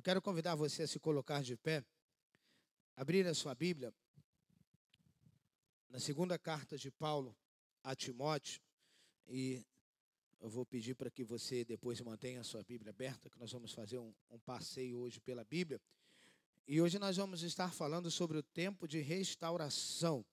Eu 0.00 0.02
quero 0.02 0.22
convidar 0.22 0.54
você 0.54 0.84
a 0.84 0.86
se 0.86 0.98
colocar 0.98 1.42
de 1.42 1.58
pé, 1.58 1.84
abrir 2.96 3.26
a 3.26 3.34
sua 3.34 3.54
Bíblia, 3.54 3.92
na 5.90 6.00
segunda 6.00 6.38
carta 6.38 6.78
de 6.78 6.90
Paulo 6.90 7.36
a 7.84 7.94
Timóteo, 7.94 8.62
e 9.28 9.62
eu 10.40 10.48
vou 10.48 10.64
pedir 10.64 10.94
para 10.94 11.10
que 11.10 11.22
você 11.22 11.66
depois 11.66 12.00
mantenha 12.00 12.40
a 12.40 12.44
sua 12.44 12.62
Bíblia 12.62 12.88
aberta, 12.88 13.28
que 13.28 13.38
nós 13.38 13.52
vamos 13.52 13.74
fazer 13.74 13.98
um, 13.98 14.10
um 14.30 14.38
passeio 14.38 14.96
hoje 15.00 15.20
pela 15.20 15.44
Bíblia. 15.44 15.78
E 16.66 16.80
hoje 16.80 16.98
nós 16.98 17.18
vamos 17.18 17.42
estar 17.42 17.70
falando 17.70 18.10
sobre 18.10 18.38
o 18.38 18.42
tempo 18.42 18.88
de 18.88 19.02
restauração. 19.02 20.24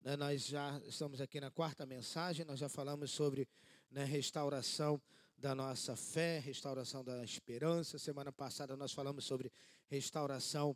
Né, 0.00 0.16
nós 0.16 0.46
já 0.46 0.80
estamos 0.86 1.20
aqui 1.20 1.42
na 1.42 1.50
quarta 1.50 1.84
mensagem, 1.84 2.46
nós 2.46 2.58
já 2.58 2.70
falamos 2.70 3.10
sobre 3.10 3.46
né, 3.90 4.02
restauração 4.02 4.98
da 5.44 5.54
nossa 5.54 5.94
fé, 5.94 6.38
restauração 6.38 7.04
da 7.04 7.22
esperança. 7.22 7.98
Semana 7.98 8.32
passada 8.32 8.78
nós 8.78 8.94
falamos 8.94 9.26
sobre 9.26 9.52
restauração 9.90 10.74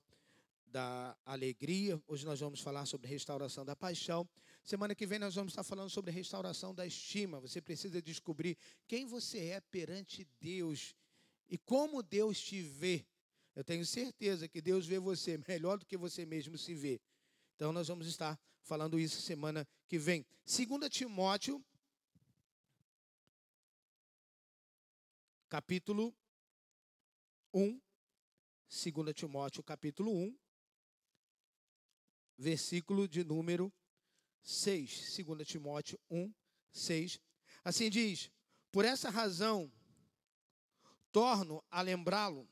da 0.67 1.17
alegria. 1.25 1.99
Hoje 2.07 2.27
nós 2.27 2.41
vamos 2.41 2.61
falar 2.61 2.85
sobre 2.85 3.09
restauração 3.09 3.65
da 3.65 3.75
paixão. 3.75 4.29
Semana 4.63 4.95
que 4.95 5.07
vem 5.07 5.19
nós 5.19 5.37
vamos 5.37 5.53
estar 5.53 5.65
falando 5.65 5.89
sobre 5.89 6.11
restauração 6.11 6.75
da 6.75 6.85
estima. 6.85 7.41
Você 7.41 7.63
precisa 7.63 8.03
descobrir 8.03 8.59
quem 8.87 9.07
você 9.07 9.39
é 9.39 9.61
perante 9.63 10.29
Deus 10.39 10.95
e 11.49 11.57
como 11.57 12.03
Deus 12.03 12.39
te 12.39 12.61
vê. 12.61 13.07
Eu 13.57 13.65
tenho 13.65 13.87
certeza 13.87 14.47
que 14.47 14.61
Deus 14.61 14.87
vê 14.87 14.99
você 14.99 15.41
melhor 15.49 15.79
do 15.79 15.87
que 15.87 15.97
você 15.97 16.27
mesmo 16.27 16.59
se 16.59 16.75
vê. 16.75 17.01
Então 17.57 17.73
nós 17.73 17.89
vamos 17.89 18.07
estar 18.07 18.39
falando 18.61 19.01
isso 19.01 19.23
semana 19.23 19.67
que 19.87 19.99
vem. 19.99 20.27
2 20.45 20.91
Timóteo 20.91 21.65
capítulo 25.49 26.15
1, 27.53 27.81
2 28.69 29.15
Timóteo, 29.15 29.63
capítulo 29.63 30.13
1, 30.13 30.39
versículo 32.37 33.09
de 33.09 33.25
número 33.25 33.73
6. 34.43 35.17
2 35.25 35.49
Timóteo 35.49 35.99
1, 36.11 36.33
6. 36.71 37.21
Assim 37.65 37.89
diz: 37.91 38.31
Por 38.71 38.85
essa 38.85 39.11
razão, 39.11 39.73
torno 41.11 41.65
a 41.71 41.81
lembrá-lo 41.81 42.49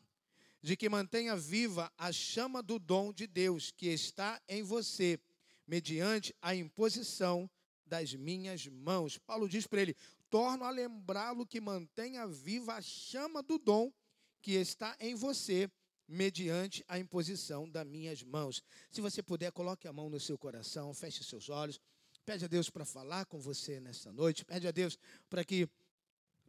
de 0.63 0.77
que 0.77 0.89
mantenha 0.89 1.37
viva 1.37 1.92
a 1.97 2.11
chama 2.11 2.63
do 2.63 2.79
dom 2.79 3.13
de 3.13 3.27
Deus 3.27 3.70
que 3.70 3.89
está 3.89 4.42
em 4.48 4.63
você, 4.63 5.20
mediante 5.67 6.35
a 6.41 6.55
imposição 6.55 7.48
das 7.85 8.15
minhas 8.15 8.67
mãos. 8.67 9.19
Paulo 9.19 9.48
diz 9.48 9.67
para 9.67 9.83
ele: 9.83 9.97
torno 10.31 10.65
a 10.65 10.71
lembrá-lo 10.71 11.47
que 11.47 11.61
mantenha 11.61 12.27
viva 12.27 12.75
a 12.75 12.83
chama 12.83 13.43
do 13.43 13.59
dom 13.59 13.93
que 14.41 14.53
está 14.53 14.97
em 15.01 15.15
você, 15.15 15.71
mediante 16.09 16.85
a 16.87 16.99
imposição 16.99 17.69
das 17.69 17.87
minhas 17.87 18.23
mãos. 18.23 18.63
Se 18.91 19.01
você 19.01 19.23
puder, 19.23 19.51
coloque 19.51 19.89
a 19.89 19.93
mão 19.93 20.09
no 20.09 20.21
seu 20.21 20.39
coração, 20.39 20.95
feche 20.95 21.25
seus 21.25 21.49
olhos, 21.49 21.81
pede 22.25 22.45
a 22.45 22.49
Deus 22.49 22.71
para 22.71 22.85
falar 22.85 23.27
com 23.27 23.41
você 23.41 23.81
nesta 23.81 24.13
noite, 24.13 24.45
pede 24.45 24.69
a 24.69 24.71
Deus 24.71 24.99
para 25.29 25.45
que 25.45 25.69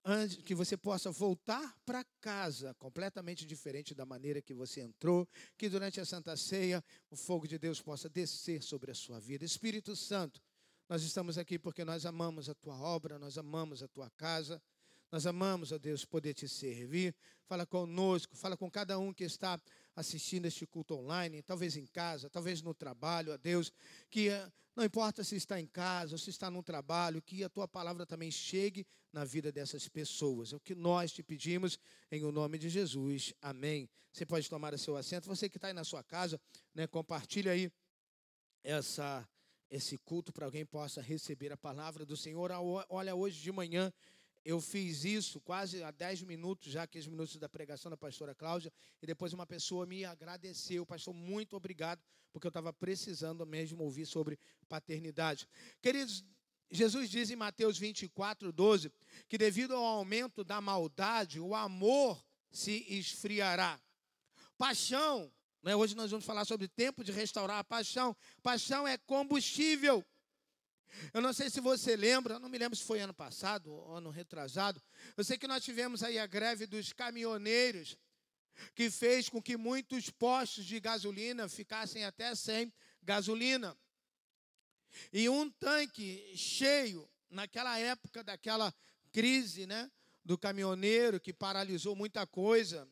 antes 0.06 0.38
que 0.38 0.56
você 0.56 0.78
possa 0.78 1.12
voltar 1.12 1.76
para 1.86 2.06
casa 2.22 2.74
completamente 2.76 3.46
diferente 3.46 3.94
da 3.94 4.06
maneira 4.06 4.42
que 4.42 4.54
você 4.54 4.82
entrou, 4.82 5.28
que 5.58 5.68
durante 5.68 6.00
a 6.00 6.06
Santa 6.06 6.38
Ceia 6.38 6.84
o 7.10 7.16
fogo 7.16 7.48
de 7.48 7.58
Deus 7.58 7.82
possa 7.82 8.08
descer 8.08 8.62
sobre 8.62 8.92
a 8.92 8.96
sua 8.96 9.20
vida. 9.20 9.44
Espírito 9.44 9.96
Santo, 9.96 10.42
nós 10.90 11.04
estamos 11.04 11.38
aqui 11.38 11.60
porque 11.60 11.84
nós 11.84 12.06
amamos 12.06 12.50
a 12.50 12.56
tua 12.56 12.80
obra, 12.80 13.20
nós 13.20 13.38
amamos 13.38 13.84
a 13.84 13.88
tua 13.88 14.10
casa, 14.12 14.62
nós 15.12 15.26
amamos, 15.26 15.72
ó 15.72 15.78
Deus, 15.78 16.06
poder 16.06 16.34
te 16.34 16.48
servir. 16.48 17.16
Fala 17.46 17.66
conosco, 17.66 18.36
fala 18.36 18.58
com 18.58 18.70
cada 18.70 18.98
um 19.00 19.14
que 19.14 19.24
está 19.24 19.60
assistindo 19.96 20.46
este 20.46 20.66
culto 20.66 20.96
online, 20.96 21.42
talvez 21.42 21.76
em 21.76 21.86
casa, 21.86 22.30
talvez 22.30 22.62
no 22.62 22.74
trabalho, 22.74 23.34
ó 23.34 23.38
Deus, 23.38 23.72
que 24.10 24.30
eh, 24.30 24.52
não 24.76 24.84
importa 24.84 25.24
se 25.24 25.36
está 25.36 25.60
em 25.60 25.66
casa 25.66 26.14
ou 26.14 26.18
se 26.18 26.30
está 26.30 26.52
no 26.52 26.62
trabalho, 26.62 27.22
que 27.22 27.44
a 27.44 27.50
tua 27.50 27.68
palavra 27.68 28.06
também 28.06 28.30
chegue 28.30 28.86
na 29.12 29.26
vida 29.26 29.52
dessas 29.52 29.88
pessoas. 29.88 30.54
É 30.54 30.56
o 30.56 30.60
que 30.60 30.76
nós 30.76 31.12
te 31.12 31.24
pedimos 31.24 31.80
em 32.12 32.24
o 32.24 32.32
nome 32.32 32.58
de 32.58 32.70
Jesus. 32.70 33.34
Amém. 33.42 33.90
Você 34.14 34.26
pode 34.26 34.50
tomar 34.50 34.74
o 34.74 34.78
seu 34.78 34.96
assento. 34.96 35.28
Você 35.28 35.50
que 35.50 35.58
está 35.58 35.68
aí 35.68 35.74
na 35.74 35.84
sua 35.84 36.04
casa, 36.04 36.40
né, 36.76 36.86
compartilha 36.86 37.54
aí 37.54 37.72
essa 38.64 39.28
esse 39.70 39.98
culto 39.98 40.32
para 40.32 40.46
alguém 40.46 40.66
possa 40.66 41.02
receber 41.02 41.52
a 41.52 41.58
palavra 41.58 42.06
do 42.06 42.16
Senhor. 42.16 42.52
Olha, 42.90 43.16
hoje 43.16 43.42
de 43.42 43.52
manhã 43.52 43.92
eu 44.46 44.62
fiz 44.62 45.04
isso 45.04 45.42
quase 45.42 45.84
há 45.84 45.92
10 45.92 46.24
minutos, 46.24 46.72
já 46.72 46.88
15 46.88 47.10
minutos 47.10 47.36
da 47.36 47.50
pregação 47.50 47.90
da 47.90 47.98
pastora 47.98 48.34
Cláudia, 48.34 48.72
e 49.02 49.06
depois 49.06 49.34
uma 49.34 49.46
pessoa 49.46 49.86
me 49.86 50.06
agradeceu, 50.06 50.86
pastor, 50.86 51.14
muito 51.14 51.58
obrigado, 51.58 52.02
porque 52.32 52.48
eu 52.48 52.50
estava 52.50 52.72
precisando 52.72 53.46
mesmo 53.46 53.84
ouvir 53.84 54.06
sobre 54.06 54.40
paternidade. 54.70 55.50
Queridos, 55.82 56.24
Jesus 56.72 57.10
diz 57.10 57.30
em 57.30 57.36
Mateus 57.36 57.78
24, 57.78 58.54
12, 58.54 58.90
que 59.28 59.38
devido 59.38 59.76
ao 59.76 59.84
aumento 59.84 60.46
da 60.46 60.62
maldade, 60.62 61.42
o 61.42 61.54
amor 61.54 62.24
se 62.50 62.86
esfriará. 62.88 63.78
Paixão? 64.58 65.30
Hoje 65.76 65.96
nós 65.96 66.12
vamos 66.12 66.26
falar 66.26 66.46
sobre 66.46 66.68
tempo 66.68 67.04
de 67.04 67.12
restaurar 67.12 67.60
a 67.60 67.64
paixão. 67.64 68.16
Paixão 68.42 68.88
é 68.88 68.98
combustível. 68.98 70.06
Eu 71.14 71.22
não 71.22 71.34
sei 71.34 71.50
se 71.50 71.60
você 71.60 71.96
lembra, 71.96 72.40
não 72.40 72.50
me 72.50 72.58
lembro 72.58 72.76
se 72.76 72.84
foi 72.84 73.00
ano 73.00 73.14
passado 73.14 73.72
ou 73.72 73.96
ano 73.96 74.10
retrasado. 74.10 74.82
Eu 75.16 75.24
sei 75.24 75.38
que 75.38 75.48
nós 75.48 75.64
tivemos 75.64 76.04
aí 76.04 76.18
a 76.18 76.26
greve 76.26 76.66
dos 76.66 76.94
caminhoneiros, 76.94 77.98
que 78.74 78.90
fez 78.90 79.30
com 79.30 79.42
que 79.42 79.58
muitos 79.58 80.10
postos 80.10 80.66
de 80.66 80.80
gasolina 80.80 81.48
ficassem 81.50 82.06
até 82.06 82.34
sem 82.34 82.74
gasolina. 83.04 83.78
E 85.12 85.28
um 85.30 85.50
tanque 85.50 86.34
cheio, 86.36 87.10
naquela 87.30 87.78
época 87.78 88.24
daquela 88.24 88.74
crise, 89.12 89.66
né, 89.66 89.92
do 90.24 90.38
caminhoneiro 90.38 91.20
que 91.20 91.34
paralisou 91.34 91.96
muita 91.96 92.26
coisa, 92.26 92.88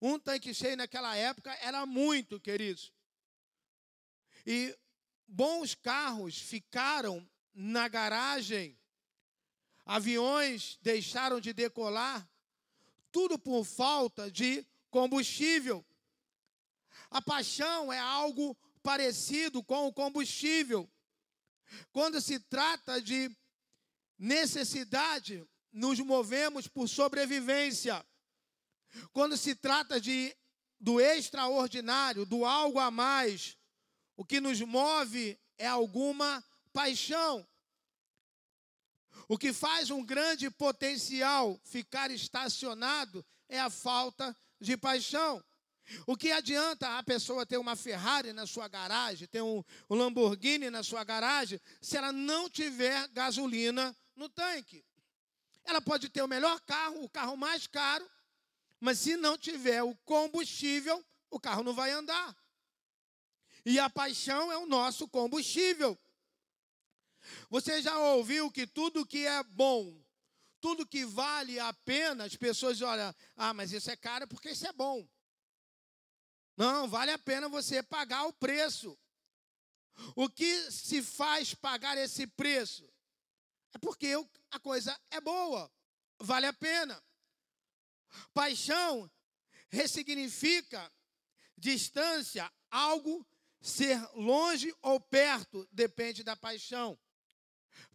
um 0.00 0.18
tanque 0.18 0.52
cheio 0.52 0.76
naquela 0.76 1.16
época 1.16 1.52
era 1.60 1.86
muito, 1.86 2.40
queridos. 2.40 2.92
E 4.46 4.76
bons 5.26 5.74
carros 5.74 6.38
ficaram 6.38 7.26
na 7.54 7.88
garagem, 7.88 8.78
aviões 9.84 10.78
deixaram 10.82 11.40
de 11.40 11.52
decolar, 11.52 12.28
tudo 13.10 13.38
por 13.38 13.64
falta 13.64 14.30
de 14.30 14.66
combustível. 14.90 15.84
A 17.10 17.22
paixão 17.22 17.92
é 17.92 17.98
algo 17.98 18.56
parecido 18.82 19.62
com 19.64 19.86
o 19.86 19.92
combustível. 19.92 20.88
Quando 21.92 22.20
se 22.20 22.38
trata 22.38 23.00
de 23.00 23.34
necessidade, 24.18 25.46
nos 25.72 25.98
movemos 25.98 26.68
por 26.68 26.88
sobrevivência. 26.88 28.04
Quando 29.12 29.36
se 29.36 29.54
trata 29.54 30.00
de 30.00 30.36
do 30.78 31.00
extraordinário, 31.00 32.26
do 32.26 32.44
algo 32.44 32.78
a 32.78 32.90
mais, 32.90 33.56
o 34.16 34.24
que 34.24 34.40
nos 34.40 34.60
move 34.60 35.38
é 35.58 35.66
alguma 35.66 36.44
paixão. 36.72 37.46
O 39.28 39.38
que 39.38 39.52
faz 39.52 39.90
um 39.90 40.04
grande 40.04 40.50
potencial 40.50 41.58
ficar 41.64 42.10
estacionado 42.10 43.24
é 43.48 43.58
a 43.58 43.70
falta 43.70 44.36
de 44.60 44.76
paixão. 44.76 45.42
O 46.06 46.16
que 46.16 46.32
adianta 46.32 46.98
a 46.98 47.02
pessoa 47.02 47.46
ter 47.46 47.58
uma 47.58 47.76
Ferrari 47.76 48.32
na 48.32 48.46
sua 48.46 48.68
garagem, 48.68 49.28
ter 49.28 49.40
um, 49.42 49.62
um 49.88 49.94
Lamborghini 49.94 50.68
na 50.68 50.82
sua 50.82 51.04
garagem, 51.04 51.60
se 51.80 51.96
ela 51.96 52.12
não 52.12 52.50
tiver 52.50 53.08
gasolina 53.08 53.96
no 54.14 54.28
tanque? 54.28 54.84
Ela 55.64 55.80
pode 55.80 56.08
ter 56.08 56.22
o 56.22 56.28
melhor 56.28 56.60
carro, 56.60 57.04
o 57.04 57.08
carro 57.08 57.36
mais 57.36 57.66
caro, 57.66 58.08
mas 58.80 58.98
se 58.98 59.16
não 59.16 59.38
tiver 59.38 59.82
o 59.82 59.94
combustível, 59.96 61.04
o 61.30 61.40
carro 61.40 61.62
não 61.62 61.74
vai 61.74 61.90
andar. 61.90 62.36
E 63.64 63.78
a 63.78 63.90
paixão 63.90 64.52
é 64.52 64.56
o 64.56 64.66
nosso 64.66 65.08
combustível. 65.08 65.98
Você 67.50 67.82
já 67.82 67.98
ouviu 67.98 68.50
que 68.50 68.66
tudo 68.66 69.06
que 69.06 69.26
é 69.26 69.42
bom, 69.42 70.00
tudo 70.60 70.86
que 70.86 71.04
vale 71.04 71.58
a 71.58 71.72
pena, 71.72 72.24
as 72.24 72.36
pessoas 72.36 72.80
olham, 72.80 73.14
ah, 73.36 73.52
mas 73.52 73.72
isso 73.72 73.90
é 73.90 73.96
caro 73.96 74.28
porque 74.28 74.50
isso 74.50 74.66
é 74.66 74.72
bom. 74.72 75.08
Não, 76.56 76.88
vale 76.88 77.10
a 77.10 77.18
pena 77.18 77.48
você 77.48 77.82
pagar 77.82 78.26
o 78.26 78.32
preço. 78.32 78.98
O 80.14 80.28
que 80.28 80.70
se 80.70 81.02
faz 81.02 81.54
pagar 81.54 81.96
esse 81.98 82.26
preço? 82.26 82.88
É 83.74 83.78
porque 83.78 84.14
a 84.50 84.58
coisa 84.58 84.98
é 85.10 85.20
boa, 85.20 85.70
vale 86.18 86.46
a 86.46 86.52
pena. 86.52 87.02
Paixão 88.32 89.10
ressignifica 89.68 90.92
distância, 91.56 92.50
algo 92.70 93.26
ser 93.60 94.00
longe 94.14 94.74
ou 94.82 95.00
perto, 95.00 95.68
depende 95.72 96.22
da 96.22 96.36
paixão. 96.36 96.98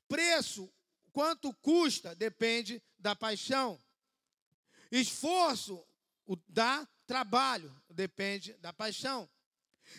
Preço, 0.08 0.72
quanto 1.14 1.54
custa, 1.56 2.16
depende 2.16 2.84
da 3.00 3.16
paixão. 3.16 3.82
Esforço, 4.92 5.86
o 6.26 6.36
dá 6.48 6.88
trabalho 7.08 7.74
depende 7.90 8.54
da 8.54 8.74
paixão. 8.74 9.30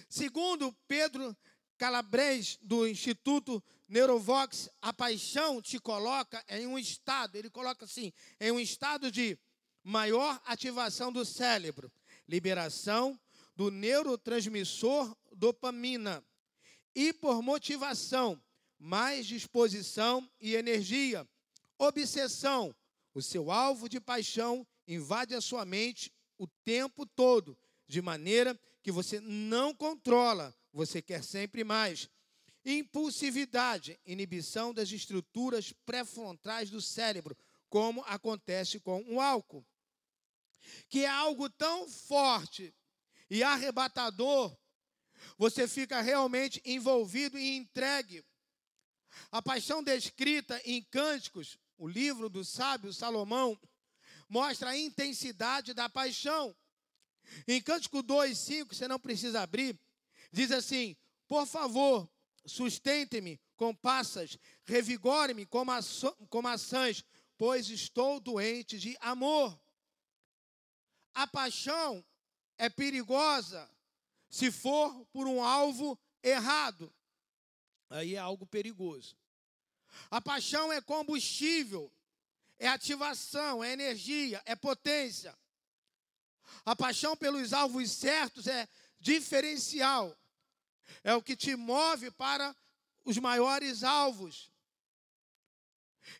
Segundo 0.08 0.72
Pedro 0.86 1.36
Calabres, 1.78 2.58
do 2.62 2.86
Instituto 2.86 3.62
Neurovox, 3.88 4.70
a 4.80 4.92
paixão 4.92 5.60
te 5.60 5.78
coloca 5.78 6.44
em 6.48 6.66
um 6.66 6.78
estado, 6.78 7.36
ele 7.36 7.50
coloca 7.50 7.84
assim, 7.84 8.12
em 8.38 8.50
um 8.52 8.60
estado 8.60 9.10
de 9.10 9.38
maior 9.82 10.40
ativação 10.44 11.12
do 11.12 11.24
cérebro, 11.24 11.90
liberação 12.28 13.18
do 13.54 13.70
neurotransmissor 13.70 15.14
dopamina 15.34 16.24
e 16.94 17.12
por 17.12 17.42
motivação, 17.42 18.40
mais 18.78 19.26
disposição 19.26 20.28
e 20.40 20.54
energia. 20.54 21.26
Obsessão, 21.78 22.74
o 23.14 23.20
seu 23.20 23.50
alvo 23.50 23.88
de 23.88 24.00
paixão 24.00 24.66
invade 24.86 25.34
a 25.34 25.40
sua 25.40 25.64
mente 25.64 26.12
o 26.38 26.46
tempo 26.64 27.06
todo, 27.06 27.56
de 27.86 28.02
maneira 28.02 28.58
que 28.82 28.90
você 28.90 29.20
não 29.20 29.74
controla, 29.74 30.54
você 30.72 31.00
quer 31.00 31.22
sempre 31.22 31.62
mais. 31.62 32.08
Impulsividade, 32.64 33.98
inibição 34.06 34.72
das 34.72 34.90
estruturas 34.90 35.72
pré-frontais 35.84 36.70
do 36.70 36.80
cérebro, 36.80 37.36
como 37.68 38.02
acontece 38.06 38.78
com 38.80 39.02
o 39.08 39.20
álcool, 39.20 39.64
que 40.88 41.04
é 41.04 41.08
algo 41.08 41.48
tão 41.50 41.88
forte 41.88 42.74
e 43.30 43.42
arrebatador, 43.42 44.56
você 45.36 45.66
fica 45.66 46.00
realmente 46.00 46.60
envolvido 46.64 47.38
e 47.38 47.56
entregue. 47.56 48.24
A 49.30 49.42
paixão 49.42 49.82
descrita 49.82 50.60
em 50.64 50.82
Cânticos, 50.82 51.58
o 51.76 51.88
livro 51.88 52.28
do 52.28 52.44
sábio 52.44 52.92
Salomão, 52.92 53.58
mostra 54.28 54.70
a 54.70 54.76
intensidade 54.76 55.74
da 55.74 55.88
paixão. 55.88 56.54
Em 57.46 57.60
Cântico 57.60 58.02
2, 58.02 58.36
5, 58.36 58.74
você 58.74 58.88
não 58.88 58.98
precisa 58.98 59.42
abrir, 59.42 59.78
diz 60.32 60.50
assim: 60.50 60.96
Por 61.28 61.46
favor, 61.46 62.10
sustente-me 62.44 63.40
com 63.56 63.74
passas, 63.74 64.38
revigore-me 64.64 65.46
com, 65.46 65.64
com 66.28 66.42
maçãs, 66.42 67.04
pois 67.36 67.68
estou 67.68 68.18
doente 68.18 68.78
de 68.78 68.96
amor. 69.00 69.61
A 71.14 71.26
paixão 71.26 72.04
é 72.56 72.68
perigosa 72.68 73.68
se 74.28 74.50
for 74.50 75.04
por 75.06 75.26
um 75.26 75.42
alvo 75.42 75.98
errado. 76.22 76.92
Aí 77.90 78.14
é 78.14 78.18
algo 78.18 78.46
perigoso. 78.46 79.16
A 80.10 80.20
paixão 80.20 80.72
é 80.72 80.80
combustível, 80.80 81.92
é 82.58 82.66
ativação, 82.66 83.62
é 83.62 83.72
energia, 83.72 84.42
é 84.46 84.56
potência. 84.56 85.36
A 86.64 86.74
paixão 86.74 87.16
pelos 87.16 87.52
alvos 87.52 87.90
certos 87.90 88.46
é 88.46 88.66
diferencial. 88.98 90.16
É 91.04 91.14
o 91.14 91.22
que 91.22 91.36
te 91.36 91.54
move 91.56 92.10
para 92.12 92.56
os 93.04 93.18
maiores 93.18 93.82
alvos. 93.82 94.50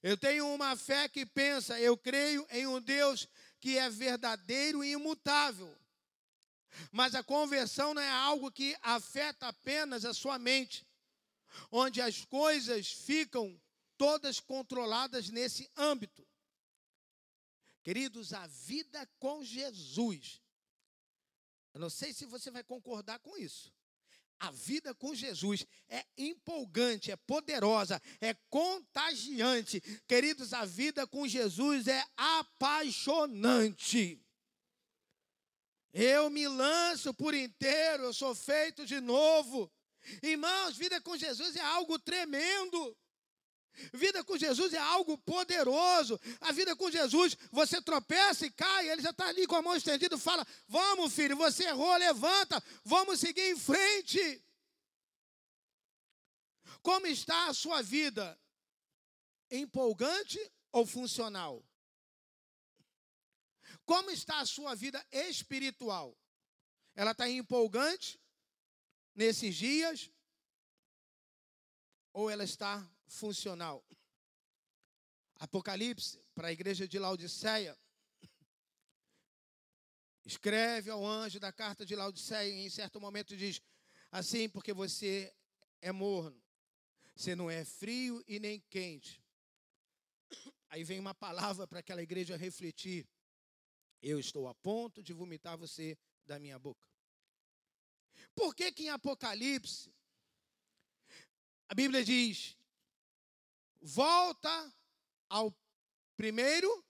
Eu 0.02 0.16
tenho 0.16 0.52
uma 0.52 0.76
fé 0.76 1.08
que 1.08 1.24
pensa, 1.24 1.78
eu 1.80 1.96
creio 1.96 2.46
em 2.50 2.66
um 2.66 2.80
Deus 2.80 3.28
que 3.62 3.78
é 3.78 3.88
verdadeiro 3.88 4.82
e 4.82 4.90
imutável. 4.90 5.72
Mas 6.90 7.14
a 7.14 7.22
conversão 7.22 7.94
não 7.94 8.02
é 8.02 8.10
algo 8.10 8.50
que 8.50 8.76
afeta 8.82 9.46
apenas 9.46 10.04
a 10.04 10.12
sua 10.12 10.36
mente, 10.36 10.84
onde 11.70 12.00
as 12.02 12.24
coisas 12.24 12.90
ficam 12.90 13.56
todas 13.96 14.40
controladas 14.40 15.28
nesse 15.28 15.70
âmbito. 15.76 16.26
Queridos, 17.84 18.32
a 18.32 18.48
vida 18.48 19.08
com 19.20 19.44
Jesus. 19.44 20.42
Eu 21.72 21.80
não 21.80 21.90
sei 21.90 22.12
se 22.12 22.26
você 22.26 22.50
vai 22.50 22.64
concordar 22.64 23.20
com 23.20 23.36
isso. 23.36 23.72
A 24.42 24.50
vida 24.50 24.92
com 24.92 25.14
Jesus 25.14 25.64
é 25.88 26.04
empolgante, 26.18 27.12
é 27.12 27.16
poderosa, 27.16 28.02
é 28.20 28.34
contagiante. 28.50 29.80
Queridos, 30.08 30.52
a 30.52 30.64
vida 30.64 31.06
com 31.06 31.28
Jesus 31.28 31.86
é 31.86 32.04
apaixonante. 32.16 34.20
Eu 35.92 36.28
me 36.28 36.48
lanço 36.48 37.14
por 37.14 37.34
inteiro, 37.34 38.02
eu 38.02 38.12
sou 38.12 38.34
feito 38.34 38.84
de 38.84 39.00
novo. 39.00 39.70
Irmãos, 40.20 40.76
vida 40.76 41.00
com 41.00 41.16
Jesus 41.16 41.54
é 41.54 41.60
algo 41.60 41.96
tremendo. 42.00 42.98
Vida 43.92 44.22
com 44.22 44.36
Jesus 44.36 44.72
é 44.74 44.78
algo 44.78 45.16
poderoso. 45.18 46.20
A 46.40 46.52
vida 46.52 46.76
com 46.76 46.90
Jesus, 46.90 47.36
você 47.50 47.80
tropeça 47.80 48.46
e 48.46 48.50
cai, 48.50 48.90
ele 48.90 49.02
já 49.02 49.10
está 49.10 49.26
ali 49.28 49.46
com 49.46 49.56
a 49.56 49.62
mão 49.62 49.74
estendida, 49.74 50.18
fala: 50.18 50.46
Vamos, 50.68 51.12
filho, 51.14 51.36
você 51.36 51.64
errou, 51.64 51.96
levanta, 51.96 52.62
vamos 52.84 53.18
seguir 53.18 53.50
em 53.50 53.58
frente. 53.58 54.44
Como 56.82 57.06
está 57.06 57.48
a 57.48 57.54
sua 57.54 57.80
vida? 57.80 58.38
Empolgante 59.50 60.40
ou 60.70 60.84
funcional? 60.84 61.64
Como 63.84 64.10
está 64.10 64.40
a 64.40 64.46
sua 64.46 64.74
vida 64.74 65.04
espiritual? 65.10 66.16
Ela 66.94 67.12
está 67.12 67.28
empolgante 67.28 68.20
nesses 69.14 69.54
dias? 69.54 70.10
Ou 72.12 72.28
ela 72.28 72.44
está 72.44 72.86
funcional. 73.12 73.84
Apocalipse, 75.36 76.22
para 76.34 76.48
a 76.48 76.52
igreja 76.52 76.86
de 76.88 76.98
Laodiceia, 76.98 77.78
escreve 80.24 80.90
ao 80.90 81.04
anjo 81.04 81.38
da 81.38 81.52
carta 81.52 81.84
de 81.84 81.94
Laodiceia 81.94 82.48
e 82.48 82.66
em 82.66 82.70
certo 82.70 83.00
momento 83.00 83.36
diz: 83.36 83.60
Assim, 84.10 84.48
porque 84.48 84.72
você 84.72 85.32
é 85.80 85.92
morno, 85.92 86.40
você 87.14 87.34
não 87.34 87.50
é 87.50 87.64
frio 87.64 88.22
e 88.26 88.38
nem 88.38 88.60
quente. 88.70 89.22
Aí 90.68 90.84
vem 90.84 90.98
uma 90.98 91.14
palavra 91.14 91.66
para 91.66 91.80
aquela 91.80 92.02
igreja 92.02 92.36
refletir: 92.36 93.06
Eu 94.00 94.18
estou 94.18 94.48
a 94.48 94.54
ponto 94.54 95.02
de 95.02 95.12
vomitar 95.12 95.58
você 95.58 95.98
da 96.24 96.38
minha 96.38 96.58
boca. 96.58 96.88
Por 98.34 98.54
que, 98.54 98.72
que 98.72 98.84
em 98.84 98.90
Apocalipse 98.90 99.92
a 101.68 101.74
Bíblia 101.74 102.04
diz 102.04 102.56
volta 103.82 104.72
ao 105.28 105.54
primeiro. 106.16 106.84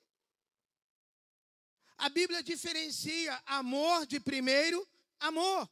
A 1.97 2.09
Bíblia 2.09 2.43
diferencia 2.43 3.43
amor 3.47 4.07
de 4.07 4.21
primeiro 4.21 4.87
amor. 5.19 5.69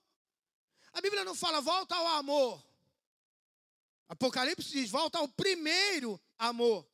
A 0.93 1.01
Bíblia 1.01 1.25
não 1.25 1.35
fala 1.35 1.61
volta 1.61 1.95
ao 1.95 2.07
amor. 2.09 2.65
Apocalipse 4.09 4.71
diz 4.71 4.91
volta 4.91 5.19
ao 5.19 5.29
primeiro 5.29 6.21
amor. 6.39 6.89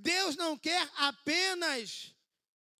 Deus 0.00 0.36
não 0.36 0.56
quer 0.56 0.90
apenas 0.96 2.14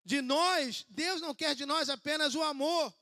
de 0.04 0.20
nós, 0.20 0.84
Deus 0.88 1.20
não 1.20 1.34
quer 1.34 1.54
de 1.54 1.66
nós 1.66 1.88
apenas 1.88 2.34
o 2.34 2.42
amor 2.42 2.94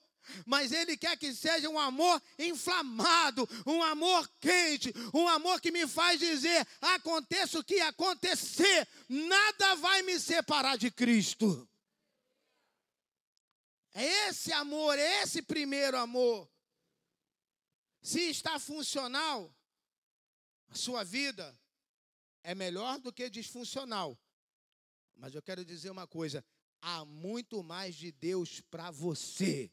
mas 0.47 0.73
Ele 0.73 0.97
quer 0.97 1.17
que 1.17 1.35
seja 1.35 1.69
um 1.69 1.79
amor 1.79 2.23
inflamado, 2.39 3.49
um 3.67 3.83
amor 3.83 4.29
quente, 4.41 4.93
um 5.15 5.29
amor 5.29 5.61
que 5.61 5.71
me 5.71 5.87
faz 5.87 6.19
dizer: 6.19 6.67
aconteça 6.81 7.59
o 7.59 7.65
que 7.65 7.81
acontecer, 7.81 8.89
nada 9.09 9.75
vai 9.77 10.03
me 10.03 10.19
separar 10.19 10.77
de 10.77 10.91
Cristo. 10.91 11.69
É 13.93 14.29
esse 14.29 14.53
amor, 14.53 14.99
é 14.99 15.23
esse 15.23 15.43
primeiro 15.43 15.97
amor. 15.97 16.49
Se 18.03 18.31
está 18.31 18.59
funcional, 18.59 19.55
a 20.69 20.75
sua 20.75 21.05
vida 21.05 21.59
é 22.43 22.55
melhor 22.55 22.99
do 22.99 23.13
que 23.13 23.29
disfuncional. 23.29 24.19
Mas 25.17 25.35
eu 25.35 25.43
quero 25.43 25.65
dizer 25.65 25.91
uma 25.91 26.07
coisa: 26.07 26.45
há 26.81 27.05
muito 27.05 27.63
mais 27.63 27.95
de 27.95 28.11
Deus 28.11 28.61
para 28.61 28.91
você. 28.91 29.71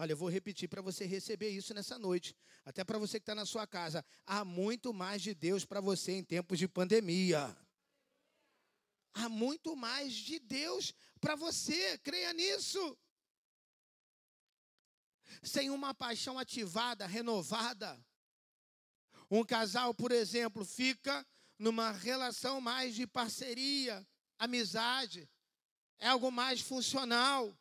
Olha, 0.00 0.12
eu 0.12 0.16
vou 0.16 0.30
repetir 0.30 0.66
para 0.66 0.80
você 0.80 1.04
receber 1.04 1.50
isso 1.50 1.74
nessa 1.74 1.98
noite, 1.98 2.34
até 2.64 2.82
para 2.82 2.96
você 2.96 3.20
que 3.20 3.22
está 3.22 3.34
na 3.34 3.44
sua 3.44 3.66
casa. 3.66 4.02
Há 4.24 4.46
muito 4.46 4.94
mais 4.94 5.20
de 5.20 5.34
Deus 5.34 5.66
para 5.66 5.78
você 5.78 6.12
em 6.12 6.24
tempos 6.24 6.58
de 6.58 6.66
pandemia. 6.66 7.54
Há 9.12 9.28
muito 9.28 9.76
mais 9.76 10.14
de 10.14 10.38
Deus 10.38 10.94
para 11.20 11.36
você, 11.36 11.98
creia 11.98 12.32
nisso. 12.32 12.96
Sem 15.42 15.68
uma 15.68 15.92
paixão 15.92 16.38
ativada, 16.38 17.06
renovada, 17.06 18.02
um 19.30 19.44
casal, 19.44 19.92
por 19.92 20.12
exemplo, 20.12 20.64
fica 20.64 21.26
numa 21.58 21.92
relação 21.92 22.58
mais 22.58 22.94
de 22.94 23.06
parceria, 23.06 24.08
amizade, 24.38 25.28
é 25.98 26.08
algo 26.08 26.32
mais 26.32 26.62
funcional. 26.62 27.54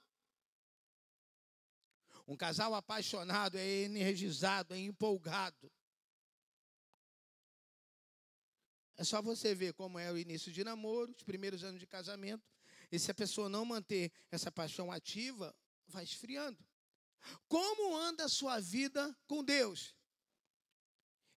Um 2.30 2.38
casal 2.38 2.76
apaixonado 2.76 3.58
é 3.58 3.66
energizado, 3.66 4.76
é 4.76 4.78
empolgado. 4.78 5.72
É 8.96 9.04
só 9.04 9.20
você 9.20 9.56
ver 9.56 9.74
como 9.74 9.98
é 9.98 10.12
o 10.12 10.18
início 10.18 10.52
de 10.52 10.64
namoro, 10.64 11.12
os 11.12 11.24
primeiros 11.24 11.64
anos 11.64 11.80
de 11.80 11.88
casamento, 11.88 12.48
E 12.92 13.00
se 13.00 13.10
a 13.10 13.16
pessoa 13.16 13.50
não 13.50 13.66
manter 13.66 14.12
essa 14.30 14.52
paixão 14.52 14.92
ativa, 14.92 15.56
vai 15.88 16.04
esfriando. 16.04 16.64
Como 17.48 17.98
anda 17.98 18.26
a 18.26 18.30
sua 18.30 18.60
vida 18.60 19.18
com 19.26 19.44
Deus? 19.44 19.96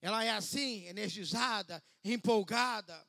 Ela 0.03 0.23
é 0.25 0.31
assim, 0.31 0.85
energizada, 0.85 1.83
empolgada? 2.05 3.07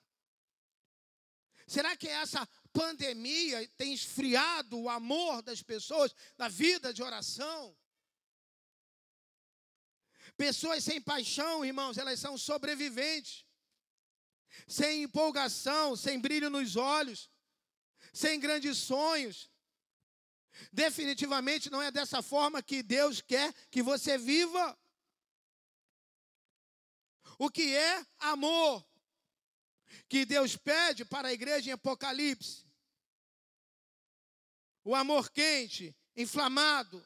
Será 1.67 1.97
que 1.97 2.07
essa 2.07 2.47
pandemia 2.73 3.65
tem 3.77 3.93
esfriado 3.93 4.77
o 4.79 4.89
amor 4.89 5.41
das 5.41 5.61
pessoas 5.61 6.13
na 6.37 6.49
vida 6.49 6.93
de 6.93 7.03
oração? 7.03 7.77
Pessoas 10.35 10.83
sem 10.83 10.99
paixão, 10.99 11.63
irmãos, 11.63 11.97
elas 11.97 12.19
são 12.19 12.37
sobreviventes, 12.37 13.45
sem 14.67 15.03
empolgação, 15.03 15.95
sem 15.95 16.19
brilho 16.19 16.49
nos 16.49 16.75
olhos, 16.75 17.29
sem 18.11 18.39
grandes 18.39 18.77
sonhos. 18.77 19.51
Definitivamente 20.71 21.69
não 21.69 21.81
é 21.81 21.91
dessa 21.91 22.21
forma 22.21 22.63
que 22.63 22.81
Deus 22.81 23.21
quer 23.21 23.53
que 23.69 23.83
você 23.83 24.17
viva. 24.17 24.77
O 27.37 27.49
que 27.49 27.75
é 27.75 28.05
amor? 28.19 28.85
Que 30.07 30.25
Deus 30.25 30.55
pede 30.55 31.05
para 31.05 31.27
a 31.27 31.33
igreja 31.33 31.69
em 31.69 31.73
Apocalipse. 31.73 32.62
O 34.83 34.95
amor 34.95 35.31
quente, 35.31 35.95
inflamado. 36.15 37.05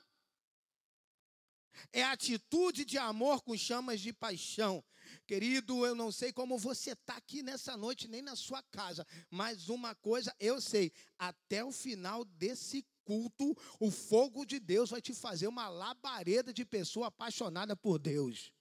É 1.91 2.03
atitude 2.03 2.83
de 2.83 2.97
amor 2.97 3.43
com 3.43 3.55
chamas 3.55 4.01
de 4.01 4.11
paixão. 4.11 4.83
Querido, 5.25 5.85
eu 5.85 5.95
não 5.95 6.11
sei 6.11 6.33
como 6.33 6.57
você 6.57 6.91
está 6.91 7.15
aqui 7.15 7.41
nessa 7.41 7.77
noite, 7.77 8.07
nem 8.07 8.21
na 8.21 8.35
sua 8.35 8.61
casa, 8.63 9.05
mas 9.29 9.69
uma 9.69 9.95
coisa 9.95 10.35
eu 10.39 10.59
sei: 10.59 10.91
até 11.17 11.63
o 11.63 11.71
final 11.71 12.25
desse 12.25 12.85
culto, 13.05 13.55
o 13.79 13.89
fogo 13.89 14.45
de 14.45 14.59
Deus 14.59 14.89
vai 14.89 15.01
te 15.01 15.13
fazer 15.13 15.47
uma 15.47 15.69
labareda 15.69 16.51
de 16.51 16.65
pessoa 16.65 17.07
apaixonada 17.07 17.75
por 17.75 17.99
Deus. 17.99 18.51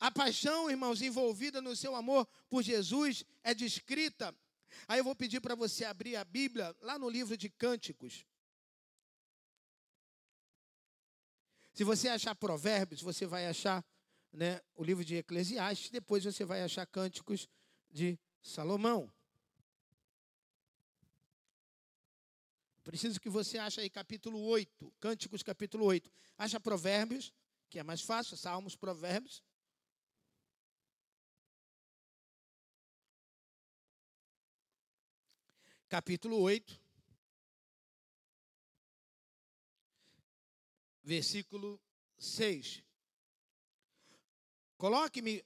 A 0.00 0.10
paixão, 0.10 0.70
irmãos, 0.70 1.02
envolvida 1.02 1.60
no 1.60 1.76
seu 1.76 1.94
amor 1.94 2.26
por 2.48 2.62
Jesus 2.62 3.22
é 3.44 3.54
descrita. 3.54 4.34
Aí 4.86 4.98
eu 4.98 5.04
vou 5.04 5.14
pedir 5.14 5.40
para 5.40 5.54
você 5.54 5.84
abrir 5.84 6.16
a 6.16 6.24
Bíblia 6.24 6.74
lá 6.80 6.98
no 6.98 7.08
livro 7.08 7.36
de 7.36 7.48
Cânticos. 7.48 8.26
Se 11.72 11.84
você 11.84 12.08
achar 12.08 12.34
Provérbios, 12.34 13.00
você 13.00 13.26
vai 13.26 13.46
achar 13.46 13.84
né, 14.32 14.60
o 14.74 14.84
livro 14.84 15.04
de 15.04 15.16
Eclesiastes, 15.16 15.90
depois 15.90 16.24
você 16.24 16.44
vai 16.44 16.62
achar 16.62 16.86
Cânticos 16.86 17.48
de 17.90 18.18
Salomão. 18.42 19.12
Preciso 22.82 23.20
que 23.20 23.28
você 23.28 23.56
ache 23.58 23.80
aí 23.80 23.90
capítulo 23.90 24.40
8, 24.40 24.92
Cânticos 24.98 25.42
capítulo 25.42 25.84
8. 25.84 26.10
Acha 26.36 26.58
Provérbios, 26.58 27.32
que 27.68 27.78
é 27.78 27.82
mais 27.82 28.00
fácil, 28.00 28.36
Salmos, 28.36 28.74
Provérbios. 28.74 29.42
Capítulo 35.90 36.38
8. 36.42 36.80
Versículo 41.02 41.80
6. 42.16 42.84
Coloque-me 44.76 45.44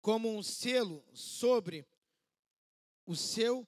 como 0.00 0.32
um 0.32 0.44
selo 0.44 1.04
sobre 1.12 1.84
o 3.04 3.16
seu 3.16 3.66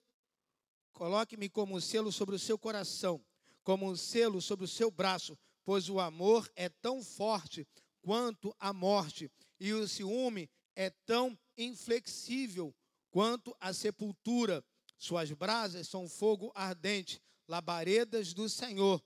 Coloque-me 0.92 1.48
como 1.48 1.74
um 1.74 1.80
selo 1.80 2.12
sobre 2.12 2.36
o 2.36 2.38
seu 2.38 2.56
coração, 2.56 3.20
como 3.64 3.90
um 3.90 3.96
selo 3.96 4.40
sobre 4.40 4.64
o 4.64 4.68
seu 4.68 4.92
braço, 4.92 5.36
pois 5.64 5.88
o 5.88 5.98
amor 5.98 6.48
é 6.54 6.68
tão 6.68 7.02
forte 7.02 7.66
quanto 8.00 8.54
a 8.60 8.72
morte, 8.72 9.28
e 9.58 9.72
o 9.72 9.88
ciúme 9.88 10.48
é 10.76 10.88
tão 11.04 11.36
inflexível 11.56 12.72
quanto 13.10 13.56
a 13.60 13.72
sepultura. 13.72 14.64
Suas 14.98 15.30
brasas 15.30 15.86
são 15.86 16.08
fogo 16.08 16.50
ardente, 16.54 17.22
labaredas 17.46 18.34
do 18.34 18.48
Senhor. 18.48 19.02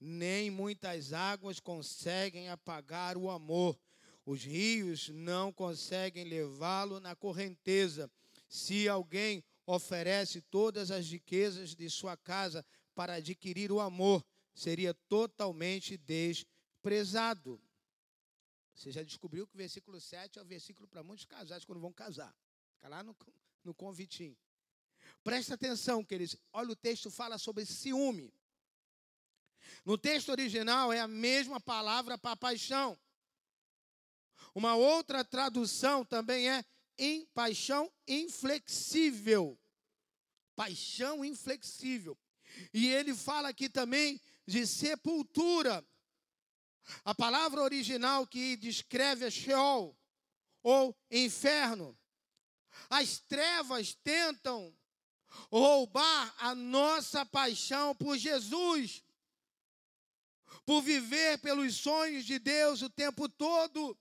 Nem 0.00 0.50
muitas 0.50 1.12
águas 1.12 1.60
conseguem 1.60 2.48
apagar 2.48 3.16
o 3.16 3.30
amor. 3.30 3.78
Os 4.24 4.42
rios 4.42 5.10
não 5.10 5.52
conseguem 5.52 6.24
levá-lo 6.24 6.98
na 6.98 7.14
correnteza. 7.14 8.10
Se 8.48 8.88
alguém 8.88 9.44
oferece 9.66 10.40
todas 10.40 10.90
as 10.90 11.08
riquezas 11.08 11.74
de 11.74 11.90
sua 11.90 12.16
casa 12.16 12.64
para 12.94 13.14
adquirir 13.14 13.70
o 13.70 13.80
amor, 13.80 14.24
seria 14.54 14.94
totalmente 14.94 15.98
desprezado. 15.98 17.60
Você 18.74 18.90
já 18.90 19.02
descobriu 19.02 19.46
que 19.46 19.54
o 19.54 19.58
versículo 19.58 20.00
7 20.00 20.38
é 20.38 20.42
o 20.42 20.44
versículo 20.44 20.88
para 20.88 21.02
muitos 21.02 21.26
casais 21.26 21.64
quando 21.64 21.80
vão 21.80 21.92
casar. 21.92 22.34
Fica 22.74 22.88
lá 22.88 23.02
no, 23.02 23.14
no 23.62 23.74
convitinho. 23.74 24.36
Presta 25.24 25.54
atenção, 25.54 26.04
queridos. 26.04 26.36
Olha, 26.52 26.72
o 26.72 26.76
texto 26.76 27.10
fala 27.10 27.38
sobre 27.38 27.64
ciúme. 27.64 28.30
No 29.82 29.96
texto 29.96 30.28
original 30.28 30.92
é 30.92 31.00
a 31.00 31.08
mesma 31.08 31.58
palavra 31.58 32.18
para 32.18 32.36
paixão. 32.36 32.98
Uma 34.54 34.76
outra 34.76 35.24
tradução 35.24 36.04
também 36.04 36.50
é 36.50 36.62
em 36.98 37.24
paixão 37.34 37.90
inflexível. 38.06 39.58
Paixão 40.54 41.24
inflexível. 41.24 42.16
E 42.72 42.86
ele 42.88 43.14
fala 43.14 43.48
aqui 43.48 43.68
também 43.70 44.20
de 44.46 44.66
sepultura. 44.66 45.82
A 47.02 47.14
palavra 47.14 47.62
original 47.62 48.26
que 48.26 48.56
descreve 48.56 49.24
a 49.24 49.30
Sheol, 49.30 49.96
ou 50.62 50.94
inferno. 51.10 51.98
As 52.90 53.18
trevas 53.20 53.94
tentam 53.94 54.76
roubar 55.50 56.34
a 56.38 56.54
nossa 56.54 57.24
paixão 57.24 57.94
por 57.94 58.16
Jesus, 58.16 59.02
por 60.64 60.82
viver 60.82 61.38
pelos 61.38 61.76
sonhos 61.76 62.24
de 62.24 62.38
Deus 62.38 62.82
o 62.82 62.90
tempo 62.90 63.28
todo. 63.28 63.96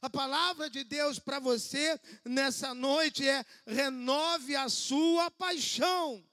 A 0.00 0.08
palavra 0.08 0.70
de 0.70 0.84
Deus 0.84 1.18
para 1.18 1.38
você 1.38 2.00
nessa 2.24 2.72
noite 2.74 3.26
é: 3.28 3.44
renove 3.66 4.54
a 4.54 4.68
sua 4.68 5.30
paixão. 5.30 6.24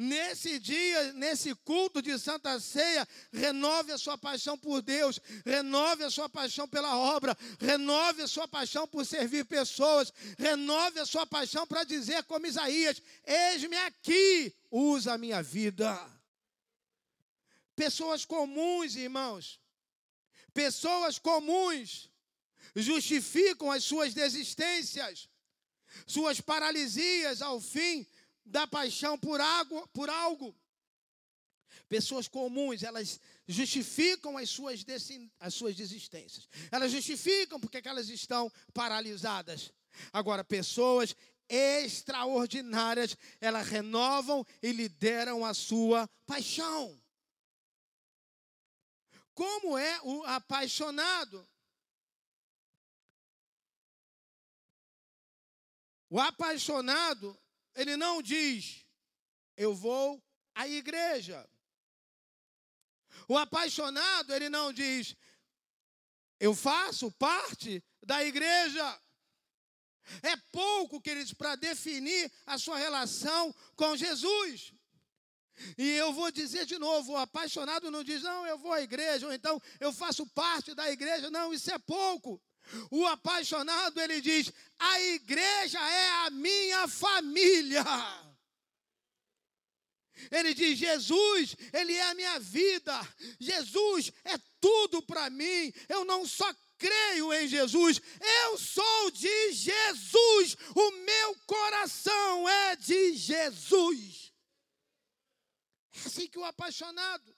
Nesse 0.00 0.60
dia, 0.60 1.12
nesse 1.14 1.52
culto 1.56 2.00
de 2.00 2.16
Santa 2.20 2.60
Ceia, 2.60 3.06
renove 3.32 3.90
a 3.90 3.98
sua 3.98 4.16
paixão 4.16 4.56
por 4.56 4.80
Deus, 4.80 5.18
renove 5.44 6.04
a 6.04 6.10
sua 6.10 6.28
paixão 6.28 6.68
pela 6.68 6.96
obra, 6.96 7.36
renove 7.58 8.22
a 8.22 8.28
sua 8.28 8.46
paixão 8.46 8.86
por 8.86 9.04
servir 9.04 9.44
pessoas, 9.46 10.12
renove 10.38 11.00
a 11.00 11.04
sua 11.04 11.26
paixão 11.26 11.66
para 11.66 11.82
dizer 11.82 12.22
como 12.24 12.46
Isaías: 12.46 13.02
Eis-me 13.26 13.76
aqui, 13.78 14.54
usa 14.70 15.14
a 15.14 15.18
minha 15.18 15.42
vida. 15.42 15.98
Pessoas 17.74 18.24
comuns, 18.24 18.94
irmãos, 18.94 19.58
Pessoas 20.54 21.18
comuns 21.20 22.10
justificam 22.74 23.70
as 23.70 23.84
suas 23.84 24.14
desistências, 24.14 25.28
suas 26.06 26.40
paralisias 26.40 27.40
ao 27.42 27.60
fim 27.60 28.06
da 28.48 28.66
paixão 28.66 29.18
por, 29.18 29.40
água, 29.40 29.86
por 29.88 30.08
algo. 30.08 30.54
Pessoas 31.88 32.28
comuns, 32.28 32.82
elas 32.82 33.20
justificam 33.46 34.36
as 34.36 34.50
suas, 34.50 34.84
as 35.38 35.54
suas 35.54 35.74
desistências. 35.74 36.48
Elas 36.70 36.92
justificam 36.92 37.60
porque 37.60 37.80
elas 37.84 38.08
estão 38.08 38.50
paralisadas. 38.74 39.72
Agora, 40.12 40.44
pessoas 40.44 41.14
extraordinárias, 41.48 43.16
elas 43.40 43.66
renovam 43.66 44.46
e 44.62 44.70
lideram 44.72 45.44
a 45.44 45.54
sua 45.54 46.08
paixão. 46.26 47.00
Como 49.34 49.78
é 49.78 50.00
o 50.02 50.24
apaixonado? 50.24 51.48
O 56.10 56.18
apaixonado, 56.18 57.38
ele 57.78 57.96
não 57.96 58.20
diz, 58.20 58.84
eu 59.56 59.72
vou 59.72 60.20
à 60.52 60.66
igreja. 60.66 61.48
O 63.28 63.38
apaixonado, 63.38 64.34
ele 64.34 64.48
não 64.48 64.72
diz, 64.72 65.14
eu 66.40 66.54
faço 66.54 67.10
parte 67.12 67.82
da 68.02 68.24
igreja. 68.24 69.00
É 70.22 70.36
pouco, 70.50 71.00
queridos, 71.00 71.32
para 71.32 71.54
definir 71.54 72.32
a 72.46 72.58
sua 72.58 72.78
relação 72.78 73.54
com 73.76 73.96
Jesus. 73.96 74.72
E 75.76 75.88
eu 75.90 76.12
vou 76.12 76.32
dizer 76.32 76.66
de 76.66 76.78
novo: 76.78 77.12
o 77.12 77.16
apaixonado 77.16 77.90
não 77.90 78.02
diz, 78.02 78.22
não, 78.22 78.44
eu 78.46 78.58
vou 78.58 78.72
à 78.72 78.80
igreja, 78.80 79.26
ou 79.26 79.32
então 79.32 79.60
eu 79.78 79.92
faço 79.92 80.26
parte 80.28 80.74
da 80.74 80.90
igreja. 80.90 81.30
Não, 81.30 81.54
isso 81.54 81.70
é 81.70 81.78
pouco. 81.78 82.40
O 82.90 83.06
apaixonado, 83.06 84.00
ele 84.00 84.20
diz: 84.20 84.52
a 84.78 85.00
igreja 85.00 85.78
é 85.78 86.26
a 86.26 86.30
minha 86.30 86.88
família. 86.88 87.84
Ele 90.30 90.52
diz: 90.54 90.78
Jesus, 90.78 91.56
Ele 91.72 91.94
é 91.94 92.02
a 92.02 92.14
minha 92.14 92.38
vida. 92.40 92.92
Jesus 93.38 94.12
é 94.24 94.36
tudo 94.60 95.02
para 95.02 95.30
mim. 95.30 95.72
Eu 95.88 96.04
não 96.04 96.26
só 96.26 96.52
creio 96.76 97.32
em 97.32 97.48
Jesus, 97.48 98.00
eu 98.44 98.58
sou 98.58 99.10
de 99.10 99.52
Jesus. 99.52 100.56
O 100.74 100.90
meu 100.92 101.36
coração 101.46 102.48
é 102.48 102.76
de 102.76 103.14
Jesus. 103.14 104.32
É 105.92 106.06
assim 106.06 106.28
que 106.28 106.38
o 106.38 106.44
apaixonado. 106.44 107.36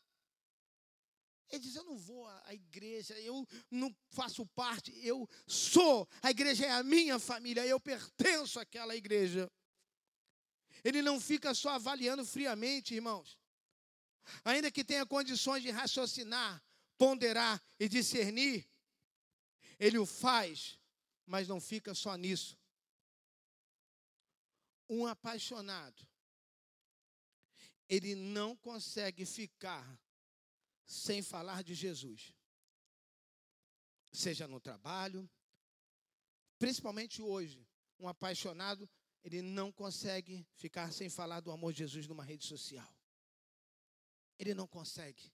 Ele 1.50 1.62
diz: 1.62 1.74
Eu 1.74 1.84
não 1.84 1.98
vou 1.98 2.26
à 2.26 2.54
igreja, 2.54 3.18
eu 3.20 3.46
não 3.70 3.94
faço 4.10 4.46
parte, 4.46 4.92
eu 5.04 5.28
sou. 5.46 6.08
A 6.22 6.30
igreja 6.30 6.66
é 6.66 6.70
a 6.70 6.82
minha 6.82 7.18
família, 7.18 7.66
eu 7.66 7.80
pertenço 7.80 8.60
àquela 8.60 8.94
igreja. 8.94 9.50
Ele 10.84 11.02
não 11.02 11.20
fica 11.20 11.52
só 11.52 11.70
avaliando 11.70 12.24
friamente, 12.24 12.94
irmãos. 12.94 13.38
Ainda 14.44 14.70
que 14.70 14.84
tenha 14.84 15.04
condições 15.04 15.62
de 15.62 15.70
raciocinar, 15.70 16.62
ponderar 16.96 17.60
e 17.78 17.88
discernir, 17.88 18.68
ele 19.78 19.98
o 19.98 20.06
faz, 20.06 20.78
mas 21.26 21.48
não 21.48 21.60
fica 21.60 21.94
só 21.94 22.14
nisso. 22.16 22.56
Um 24.88 25.06
apaixonado, 25.06 26.06
ele 27.88 28.14
não 28.14 28.56
consegue 28.56 29.26
ficar 29.26 29.98
sem 30.90 31.22
falar 31.22 31.62
de 31.62 31.72
Jesus. 31.72 32.34
Seja 34.10 34.48
no 34.48 34.58
trabalho, 34.58 35.30
principalmente 36.58 37.22
hoje, 37.22 37.64
um 37.96 38.08
apaixonado 38.08 38.90
ele 39.22 39.40
não 39.40 39.70
consegue 39.70 40.44
ficar 40.56 40.92
sem 40.92 41.08
falar 41.08 41.40
do 41.40 41.52
amor 41.52 41.72
de 41.72 41.78
Jesus 41.78 42.08
numa 42.08 42.24
rede 42.24 42.44
social. 42.44 42.92
Ele 44.36 44.52
não 44.52 44.66
consegue. 44.66 45.32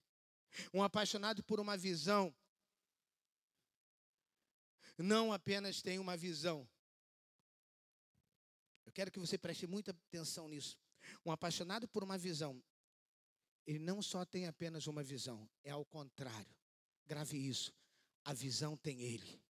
Um 0.71 0.83
apaixonado 0.83 1.43
por 1.43 1.59
uma 1.59 1.75
visão 1.75 2.35
não 4.95 5.33
apenas 5.33 5.81
tem 5.81 5.97
uma 5.97 6.15
visão. 6.15 6.69
Eu 8.85 8.91
quero 8.91 9.11
que 9.11 9.19
você 9.19 9.39
preste 9.39 9.65
muita 9.65 9.89
atenção 9.89 10.47
nisso. 10.47 10.77
Um 11.25 11.31
apaixonado 11.31 11.87
por 11.87 12.03
uma 12.03 12.17
visão, 12.17 12.61
ele 13.67 13.79
não 13.79 14.01
só 14.01 14.23
tem 14.23 14.47
apenas 14.47 14.87
uma 14.87 15.03
visão, 15.03 15.47
é 15.61 15.71
ao 15.71 15.85
contrário. 15.85 16.55
Grave 17.05 17.37
isso. 17.37 17.73
A 18.23 18.33
visão 18.33 18.77
tem 18.77 19.01
ele. 19.01 19.41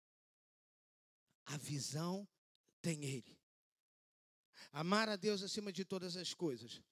A 1.44 1.58
visão 1.58 2.26
tem 2.80 3.04
ele. 3.04 3.38
Amar 4.72 5.08
a 5.08 5.16
Deus 5.16 5.42
acima 5.42 5.70
de 5.70 5.84
todas 5.84 6.16
as 6.16 6.32
coisas. 6.32 6.82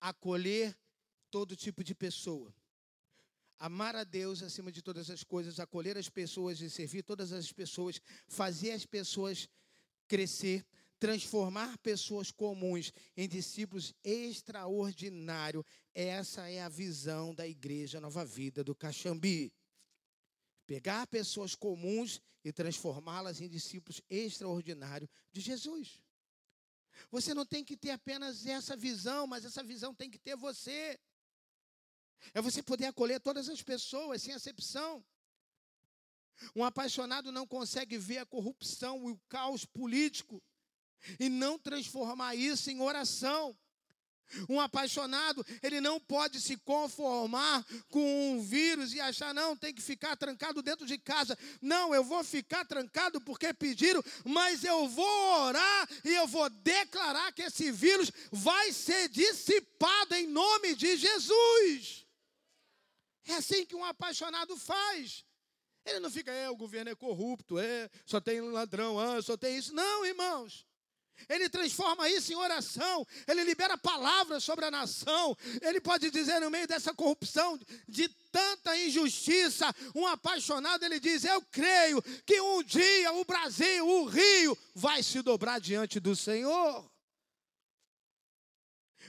Acolher 0.00 0.76
todo 1.30 1.56
tipo 1.56 1.82
de 1.82 1.94
pessoa. 1.94 2.54
Amar 3.58 3.96
a 3.96 4.04
Deus 4.04 4.42
acima 4.42 4.70
de 4.72 4.82
todas 4.82 5.10
as 5.10 5.22
coisas, 5.22 5.60
acolher 5.60 5.96
as 5.96 6.08
pessoas 6.08 6.60
e 6.60 6.70
servir 6.70 7.02
todas 7.02 7.32
as 7.32 7.52
pessoas, 7.52 8.00
fazer 8.26 8.72
as 8.72 8.84
pessoas 8.86 9.48
crescer, 10.08 10.64
transformar 11.02 11.76
pessoas 11.78 12.30
comuns 12.30 12.92
em 13.16 13.28
discípulos 13.28 13.92
extraordinários. 14.04 15.64
Essa 15.92 16.48
é 16.48 16.62
a 16.62 16.68
visão 16.68 17.34
da 17.34 17.44
Igreja 17.44 18.00
Nova 18.00 18.24
Vida 18.24 18.62
do 18.62 18.72
Caxambi. 18.72 19.52
Pegar 20.64 21.08
pessoas 21.08 21.56
comuns 21.56 22.20
e 22.44 22.52
transformá-las 22.52 23.40
em 23.40 23.48
discípulos 23.48 24.00
extraordinários 24.08 25.10
de 25.32 25.40
Jesus. 25.40 26.00
Você 27.10 27.34
não 27.34 27.44
tem 27.44 27.64
que 27.64 27.76
ter 27.76 27.90
apenas 27.90 28.46
essa 28.46 28.76
visão, 28.76 29.26
mas 29.26 29.44
essa 29.44 29.64
visão 29.64 29.92
tem 29.92 30.08
que 30.08 30.20
ter 30.20 30.36
você. 30.36 31.00
É 32.32 32.40
você 32.40 32.62
poder 32.62 32.86
acolher 32.86 33.18
todas 33.18 33.48
as 33.48 33.60
pessoas 33.60 34.22
sem 34.22 34.34
acepção. 34.34 35.04
Um 36.54 36.62
apaixonado 36.62 37.32
não 37.32 37.44
consegue 37.44 37.98
ver 37.98 38.18
a 38.18 38.26
corrupção 38.26 39.08
e 39.08 39.12
o 39.12 39.20
caos 39.28 39.64
político 39.64 40.40
e 41.18 41.28
não 41.28 41.58
transformar 41.58 42.34
isso 42.34 42.70
em 42.70 42.80
oração. 42.80 43.56
Um 44.48 44.60
apaixonado, 44.60 45.44
ele 45.62 45.80
não 45.80 46.00
pode 46.00 46.40
se 46.40 46.56
conformar 46.56 47.64
com 47.90 48.32
um 48.32 48.40
vírus 48.40 48.94
e 48.94 49.00
achar, 49.00 49.34
não, 49.34 49.56
tem 49.56 49.74
que 49.74 49.82
ficar 49.82 50.16
trancado 50.16 50.62
dentro 50.62 50.86
de 50.86 50.96
casa. 50.96 51.38
Não, 51.60 51.94
eu 51.94 52.02
vou 52.02 52.24
ficar 52.24 52.64
trancado 52.64 53.20
porque 53.20 53.52
pediram, 53.52 54.02
mas 54.24 54.64
eu 54.64 54.88
vou 54.88 55.44
orar 55.44 55.88
e 56.04 56.14
eu 56.14 56.26
vou 56.26 56.48
declarar 56.48 57.32
que 57.32 57.42
esse 57.42 57.70
vírus 57.70 58.10
vai 58.30 58.72
ser 58.72 59.08
dissipado 59.08 60.14
em 60.14 60.26
nome 60.26 60.74
de 60.74 60.96
Jesus. 60.96 62.06
É 63.26 63.34
assim 63.34 63.64
que 63.66 63.76
um 63.76 63.84
apaixonado 63.84 64.56
faz. 64.56 65.24
Ele 65.84 66.00
não 66.00 66.10
fica, 66.10 66.30
é, 66.30 66.48
o 66.48 66.56
governo 66.56 66.90
é 66.90 66.94
corrupto, 66.94 67.58
é, 67.58 67.90
só 68.06 68.20
tem 68.20 68.40
ladrão, 68.40 68.98
ah, 68.98 69.20
só 69.20 69.36
tem 69.36 69.56
isso. 69.56 69.74
Não, 69.74 70.06
irmãos. 70.06 70.64
Ele 71.28 71.48
transforma 71.48 72.08
isso 72.08 72.32
em 72.32 72.36
oração, 72.36 73.06
ele 73.26 73.44
libera 73.44 73.76
palavras 73.76 74.44
sobre 74.44 74.64
a 74.64 74.70
nação. 74.70 75.36
Ele 75.60 75.80
pode 75.80 76.10
dizer 76.10 76.40
no 76.40 76.50
meio 76.50 76.66
dessa 76.66 76.94
corrupção, 76.94 77.58
de 77.88 78.08
tanta 78.30 78.76
injustiça, 78.76 79.72
um 79.94 80.06
apaixonado, 80.06 80.84
ele 80.84 80.98
diz: 80.98 81.24
Eu 81.24 81.42
creio 81.42 82.02
que 82.24 82.40
um 82.40 82.62
dia 82.62 83.12
o 83.12 83.24
Brasil, 83.24 83.86
o 83.86 84.04
Rio, 84.06 84.56
vai 84.74 85.02
se 85.02 85.20
dobrar 85.22 85.60
diante 85.60 86.00
do 86.00 86.16
Senhor. 86.16 86.90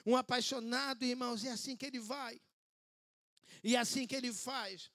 Um 0.05 0.17
apaixonado, 0.17 1.03
irmãos, 1.03 1.45
é 1.45 1.51
assim 1.51 1.77
que 1.77 1.85
ele 1.85 1.99
vai, 1.99 2.41
e 3.63 3.75
é 3.75 3.79
assim 3.79 4.05
que 4.05 4.15
ele 4.15 4.33
faz. 4.33 4.91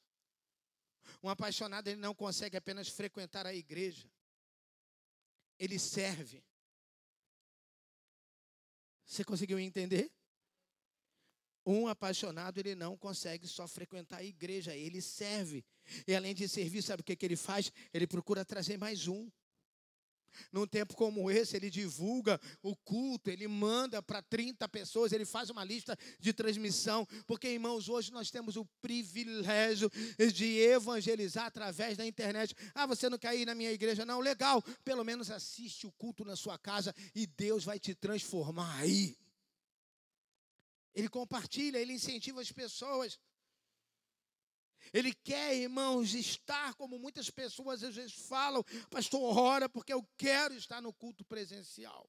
Um 1.22 1.28
apaixonado, 1.28 1.88
ele 1.88 2.00
não 2.00 2.14
consegue 2.14 2.56
apenas 2.56 2.88
frequentar 2.88 3.46
a 3.46 3.54
igreja, 3.54 4.08
ele 5.58 5.78
serve. 5.78 6.44
Você 9.08 9.24
conseguiu 9.24 9.58
entender? 9.58 10.12
Um 11.64 11.88
apaixonado, 11.88 12.58
ele 12.58 12.74
não 12.74 12.96
consegue 12.96 13.48
só 13.48 13.66
frequentar 13.66 14.18
a 14.18 14.24
igreja, 14.24 14.76
ele 14.76 15.00
serve. 15.00 15.64
E 16.06 16.14
além 16.14 16.34
de 16.34 16.46
servir, 16.46 16.82
sabe 16.82 17.00
o 17.00 17.04
que, 17.04 17.16
que 17.16 17.24
ele 17.24 17.36
faz? 17.36 17.72
Ele 17.92 18.06
procura 18.06 18.44
trazer 18.44 18.76
mais 18.76 19.08
um. 19.08 19.30
Num 20.52 20.66
tempo 20.66 20.94
como 20.94 21.30
esse, 21.30 21.56
ele 21.56 21.70
divulga 21.70 22.40
o 22.62 22.74
culto, 22.76 23.30
ele 23.30 23.46
manda 23.48 24.02
para 24.02 24.22
30 24.22 24.68
pessoas, 24.68 25.12
ele 25.12 25.24
faz 25.24 25.50
uma 25.50 25.64
lista 25.64 25.96
de 26.18 26.32
transmissão, 26.32 27.06
porque, 27.26 27.48
irmãos, 27.48 27.88
hoje 27.88 28.12
nós 28.12 28.30
temos 28.30 28.56
o 28.56 28.64
privilégio 28.80 29.90
de 30.34 30.58
evangelizar 30.58 31.46
através 31.46 31.96
da 31.96 32.06
internet. 32.06 32.54
Ah, 32.74 32.86
você 32.86 33.08
não 33.08 33.18
quer 33.18 33.36
ir 33.36 33.46
na 33.46 33.54
minha 33.54 33.72
igreja? 33.72 34.04
Não, 34.04 34.20
legal, 34.20 34.62
pelo 34.84 35.04
menos 35.04 35.30
assiste 35.30 35.86
o 35.86 35.92
culto 35.92 36.24
na 36.24 36.36
sua 36.36 36.58
casa 36.58 36.94
e 37.14 37.26
Deus 37.26 37.64
vai 37.64 37.78
te 37.78 37.94
transformar 37.94 38.78
aí. 38.78 39.16
Ele 40.94 41.08
compartilha, 41.08 41.78
ele 41.78 41.92
incentiva 41.92 42.40
as 42.40 42.50
pessoas. 42.50 43.18
Ele 44.92 45.12
quer, 45.12 45.54
irmãos, 45.54 46.14
estar 46.14 46.74
como 46.74 46.98
muitas 46.98 47.30
pessoas 47.30 47.82
às 47.82 47.94
vezes 47.94 48.12
falam, 48.12 48.64
pastor, 48.90 49.36
ora, 49.36 49.68
porque 49.68 49.92
eu 49.92 50.06
quero 50.16 50.54
estar 50.54 50.80
no 50.80 50.92
culto 50.92 51.24
presencial. 51.24 52.08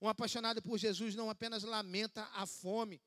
Um 0.00 0.08
apaixonado 0.08 0.62
por 0.62 0.78
Jesus 0.78 1.14
não 1.14 1.30
apenas 1.30 1.62
lamenta 1.62 2.24
a 2.34 2.46
fome 2.46 3.00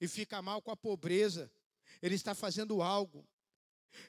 e 0.00 0.08
fica 0.08 0.42
mal 0.42 0.60
com 0.60 0.70
a 0.70 0.76
pobreza, 0.76 1.52
ele 2.00 2.14
está 2.14 2.34
fazendo 2.34 2.82
algo, 2.82 3.26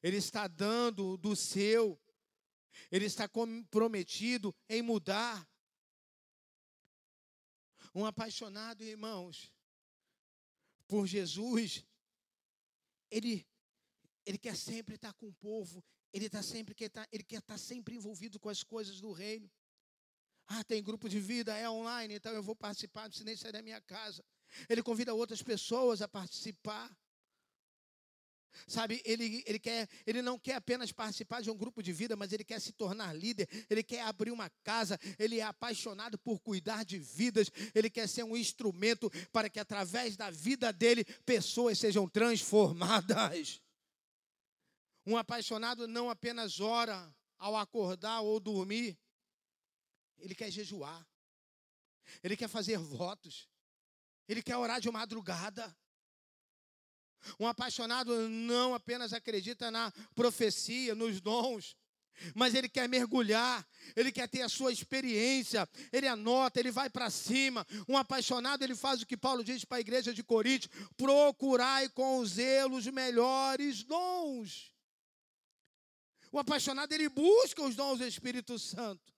ele 0.01 0.17
está 0.17 0.47
dando 0.47 1.17
do 1.17 1.35
seu, 1.35 1.99
ele 2.91 3.05
está 3.05 3.27
comprometido 3.27 4.55
em 4.67 4.81
mudar. 4.81 5.47
Um 7.93 8.05
apaixonado, 8.05 8.83
irmãos, 8.83 9.51
por 10.87 11.05
Jesus, 11.05 11.85
ele, 13.13 13.47
ele 14.25 14.39
quer 14.39 14.55
sempre 14.55 14.95
estar 14.95 15.13
com 15.13 15.27
o 15.27 15.33
povo, 15.33 15.83
ele, 16.11 16.27
tá 16.29 16.41
sempre, 16.41 16.73
quer 16.73 16.89
tá, 16.89 17.07
ele 17.11 17.23
quer 17.23 17.39
estar 17.39 17.59
sempre 17.59 17.95
envolvido 17.95 18.39
com 18.39 18.49
as 18.49 18.63
coisas 18.63 18.99
do 18.99 19.11
reino. 19.11 19.49
Ah, 20.47 20.63
tem 20.63 20.83
grupo 20.83 21.07
de 21.07 21.19
vida, 21.19 21.55
é 21.55 21.69
online, 21.69 22.15
então 22.15 22.33
eu 22.33 22.41
vou 22.41 22.55
participar, 22.55 23.07
não 23.07 23.25
nem 23.25 23.35
sair 23.35 23.51
da 23.51 23.61
minha 23.61 23.79
casa. 23.81 24.25
Ele 24.67 24.81
convida 24.81 25.13
outras 25.13 25.41
pessoas 25.43 26.01
a 26.01 26.07
participar. 26.07 26.91
Sabe, 28.67 29.01
ele, 29.05 29.43
ele, 29.45 29.59
quer, 29.59 29.87
ele 30.05 30.21
não 30.21 30.37
quer 30.37 30.55
apenas 30.55 30.91
participar 30.91 31.41
de 31.41 31.49
um 31.49 31.57
grupo 31.57 31.81
de 31.81 31.91
vida, 31.91 32.15
mas 32.15 32.31
ele 32.31 32.43
quer 32.43 32.59
se 32.59 32.71
tornar 32.71 33.13
líder, 33.13 33.47
ele 33.69 33.83
quer 33.83 34.01
abrir 34.01 34.31
uma 34.31 34.49
casa, 34.63 34.99
ele 35.17 35.39
é 35.39 35.43
apaixonado 35.43 36.17
por 36.17 36.39
cuidar 36.39 36.83
de 36.85 36.97
vidas, 36.97 37.49
ele 37.73 37.89
quer 37.89 38.07
ser 38.07 38.23
um 38.23 38.37
instrumento 38.37 39.09
para 39.31 39.49
que 39.49 39.59
através 39.59 40.15
da 40.15 40.29
vida 40.29 40.71
dele 40.71 41.03
pessoas 41.25 41.79
sejam 41.79 42.07
transformadas. 42.07 43.61
Um 45.05 45.17
apaixonado 45.17 45.85
não 45.85 46.09
apenas 46.09 46.61
ora 46.61 47.13
ao 47.37 47.57
acordar 47.57 48.21
ou 48.21 48.39
dormir, 48.39 48.97
ele 50.17 50.33
quer 50.33 50.49
jejuar, 50.49 51.05
ele 52.23 52.37
quer 52.37 52.47
fazer 52.47 52.77
votos, 52.77 53.49
ele 54.27 54.41
quer 54.41 54.55
orar 54.55 54.79
de 54.79 54.89
madrugada. 54.89 55.75
Um 57.39 57.47
apaixonado 57.47 58.29
não 58.29 58.73
apenas 58.73 59.13
acredita 59.13 59.71
na 59.71 59.91
profecia, 60.15 60.95
nos 60.95 61.21
dons, 61.21 61.75
mas 62.35 62.53
ele 62.53 62.69
quer 62.69 62.87
mergulhar, 62.87 63.67
ele 63.95 64.11
quer 64.11 64.27
ter 64.27 64.41
a 64.41 64.49
sua 64.49 64.71
experiência, 64.71 65.67
ele 65.91 66.07
anota, 66.07 66.59
ele 66.59 66.71
vai 66.71 66.89
para 66.89 67.09
cima. 67.09 67.65
Um 67.87 67.97
apaixonado, 67.97 68.63
ele 68.63 68.75
faz 68.75 69.01
o 69.01 69.05
que 69.05 69.17
Paulo 69.17 69.43
diz 69.43 69.65
para 69.65 69.77
a 69.77 69.81
igreja 69.81 70.13
de 70.13 70.23
Corinto: 70.23 70.69
procurai 70.95 71.89
com 71.89 72.25
zelo 72.25 72.77
os 72.77 72.87
melhores 72.87 73.83
dons. 73.83 74.73
O 76.31 76.39
apaixonado, 76.39 76.91
ele 76.93 77.09
busca 77.09 77.63
os 77.63 77.75
dons 77.75 77.99
do 77.99 78.07
Espírito 78.07 78.57
Santo. 78.57 79.13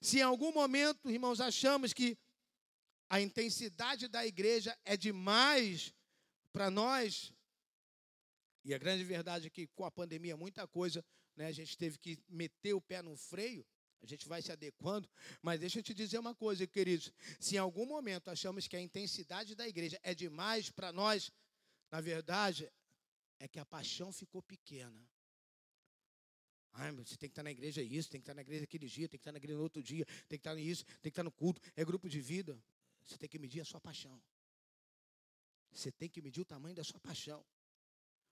Se 0.00 0.18
em 0.18 0.22
algum 0.22 0.52
momento, 0.52 1.10
irmãos, 1.10 1.40
achamos 1.40 1.92
que 1.92 2.18
a 3.08 3.20
intensidade 3.20 4.08
da 4.08 4.26
igreja 4.26 4.76
é 4.84 4.96
demais 4.96 5.92
para 6.54 6.70
nós, 6.70 7.32
e 8.64 8.72
a 8.72 8.78
grande 8.78 9.02
verdade 9.02 9.48
é 9.48 9.50
que 9.50 9.66
com 9.66 9.84
a 9.84 9.90
pandemia 9.90 10.36
muita 10.36 10.68
coisa 10.68 11.04
né, 11.34 11.48
a 11.48 11.52
gente 11.52 11.76
teve 11.76 11.98
que 11.98 12.16
meter 12.28 12.74
o 12.74 12.80
pé 12.80 13.02
no 13.02 13.16
freio, 13.16 13.66
a 14.00 14.06
gente 14.06 14.28
vai 14.28 14.40
se 14.40 14.52
adequando, 14.52 15.10
mas 15.42 15.58
deixa 15.58 15.80
eu 15.80 15.82
te 15.82 15.92
dizer 15.92 16.16
uma 16.16 16.32
coisa, 16.32 16.64
queridos. 16.64 17.12
Se 17.40 17.56
em 17.56 17.58
algum 17.58 17.84
momento 17.84 18.30
achamos 18.30 18.68
que 18.68 18.76
a 18.76 18.80
intensidade 18.80 19.56
da 19.56 19.66
igreja 19.66 19.98
é 20.00 20.14
demais 20.14 20.70
para 20.70 20.92
nós, 20.92 21.32
na 21.90 22.00
verdade, 22.00 22.70
é 23.40 23.48
que 23.48 23.58
a 23.58 23.66
paixão 23.66 24.12
ficou 24.12 24.40
pequena. 24.40 25.10
Ai, 26.74 26.92
você 26.92 27.16
tem 27.16 27.28
que 27.28 27.32
estar 27.32 27.42
na 27.42 27.50
igreja 27.50 27.82
isso, 27.82 28.08
tem 28.08 28.20
que 28.20 28.24
estar 28.24 28.34
na 28.34 28.42
igreja 28.42 28.62
aquele 28.62 28.86
dia, 28.86 29.08
tem 29.08 29.18
que 29.18 29.22
estar 29.22 29.32
na 29.32 29.38
igreja 29.38 29.56
no 29.56 29.62
outro 29.64 29.82
dia, 29.82 30.04
tem 30.28 30.38
que 30.38 30.46
estar 30.46 30.54
nisso, 30.54 30.84
tem 30.84 31.02
que 31.02 31.08
estar 31.08 31.24
no 31.24 31.32
culto, 31.32 31.60
é 31.74 31.84
grupo 31.84 32.08
de 32.08 32.20
vida. 32.20 32.62
Você 33.04 33.18
tem 33.18 33.28
que 33.28 33.40
medir 33.40 33.60
a 33.60 33.64
sua 33.64 33.80
paixão. 33.80 34.22
Você 35.74 35.90
tem 35.90 36.08
que 36.08 36.22
medir 36.22 36.40
o 36.40 36.44
tamanho 36.44 36.74
da 36.74 36.84
sua 36.84 37.00
paixão. 37.00 37.44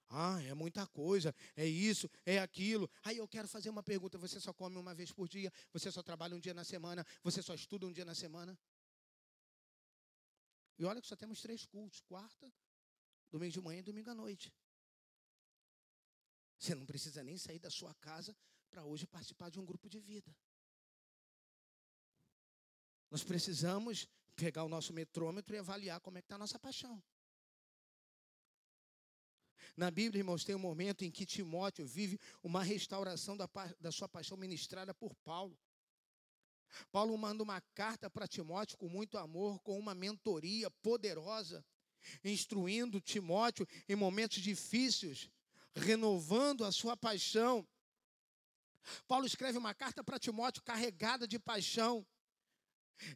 Ah, 0.08 0.40
é 0.42 0.54
muita 0.54 0.86
coisa, 0.86 1.34
é 1.56 1.66
isso, 1.66 2.08
é 2.24 2.38
aquilo. 2.38 2.88
Aí 3.02 3.16
eu 3.16 3.26
quero 3.26 3.48
fazer 3.48 3.70
uma 3.70 3.82
pergunta: 3.82 4.16
você 4.18 4.38
só 4.38 4.52
come 4.52 4.76
uma 4.76 4.94
vez 4.94 5.10
por 5.10 5.28
dia? 5.28 5.52
Você 5.72 5.90
só 5.90 6.02
trabalha 6.02 6.36
um 6.36 6.40
dia 6.40 6.54
na 6.54 6.64
semana? 6.64 7.04
Você 7.22 7.42
só 7.42 7.54
estuda 7.54 7.86
um 7.86 7.92
dia 7.92 8.04
na 8.04 8.14
semana? 8.14 8.58
E 10.78 10.84
olha 10.84 11.00
que 11.00 11.08
só 11.08 11.16
temos 11.16 11.40
três 11.40 11.64
cultos: 11.64 12.00
quarta, 12.00 12.52
domingo 13.30 13.52
de 13.52 13.60
manhã 13.60 13.80
e 13.80 13.82
domingo 13.82 14.10
à 14.10 14.14
noite. 14.14 14.52
Você 16.58 16.74
não 16.74 16.86
precisa 16.86 17.24
nem 17.24 17.36
sair 17.38 17.58
da 17.58 17.70
sua 17.70 17.94
casa 17.94 18.36
para 18.70 18.84
hoje 18.84 19.06
participar 19.06 19.50
de 19.50 19.58
um 19.58 19.64
grupo 19.64 19.88
de 19.88 19.98
vida. 19.98 20.36
Nós 23.10 23.24
precisamos 23.24 24.06
pegar 24.36 24.64
o 24.64 24.68
nosso 24.68 24.92
metrômetro 24.92 25.54
e 25.54 25.58
avaliar 25.58 26.00
como 26.00 26.18
é 26.18 26.22
que 26.22 26.26
está 26.26 26.36
a 26.36 26.38
nossa 26.38 26.58
paixão. 26.58 27.02
Na 29.76 29.90
Bíblia, 29.90 30.20
irmãos, 30.20 30.44
tem 30.44 30.54
um 30.54 30.58
momento 30.58 31.02
em 31.02 31.10
que 31.10 31.24
Timóteo 31.24 31.86
vive 31.86 32.20
uma 32.42 32.62
restauração 32.62 33.36
da, 33.36 33.48
da 33.80 33.90
sua 33.90 34.08
paixão 34.08 34.36
ministrada 34.36 34.92
por 34.92 35.14
Paulo. 35.16 35.58
Paulo 36.90 37.16
manda 37.16 37.42
uma 37.42 37.60
carta 37.74 38.10
para 38.10 38.28
Timóteo 38.28 38.76
com 38.76 38.88
muito 38.88 39.16
amor, 39.16 39.60
com 39.60 39.78
uma 39.78 39.94
mentoria 39.94 40.70
poderosa, 40.70 41.64
instruindo 42.24 43.00
Timóteo 43.00 43.66
em 43.88 43.96
momentos 43.96 44.42
difíceis, 44.42 45.30
renovando 45.74 46.64
a 46.64 46.72
sua 46.72 46.96
paixão. 46.96 47.66
Paulo 49.06 49.26
escreve 49.26 49.56
uma 49.56 49.74
carta 49.74 50.02
para 50.04 50.18
Timóteo 50.18 50.62
carregada 50.62 51.26
de 51.26 51.38
paixão. 51.38 52.06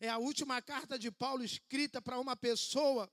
É 0.01 0.09
a 0.09 0.19
última 0.19 0.63
carta 0.63 0.99
de 0.99 1.11
Paulo 1.11 1.45
escrita 1.45 2.01
para 2.01 2.19
uma 2.19 2.37
pessoa 2.37 3.11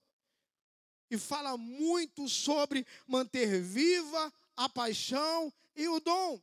e 1.14 1.18
fala 1.18 1.56
muito 1.56 2.28
sobre 2.28 2.88
manter 3.06 3.62
viva 3.62 4.34
a 4.56 4.68
paixão 4.68 5.54
e 5.76 5.88
o 5.88 6.00
dom. 6.00 6.42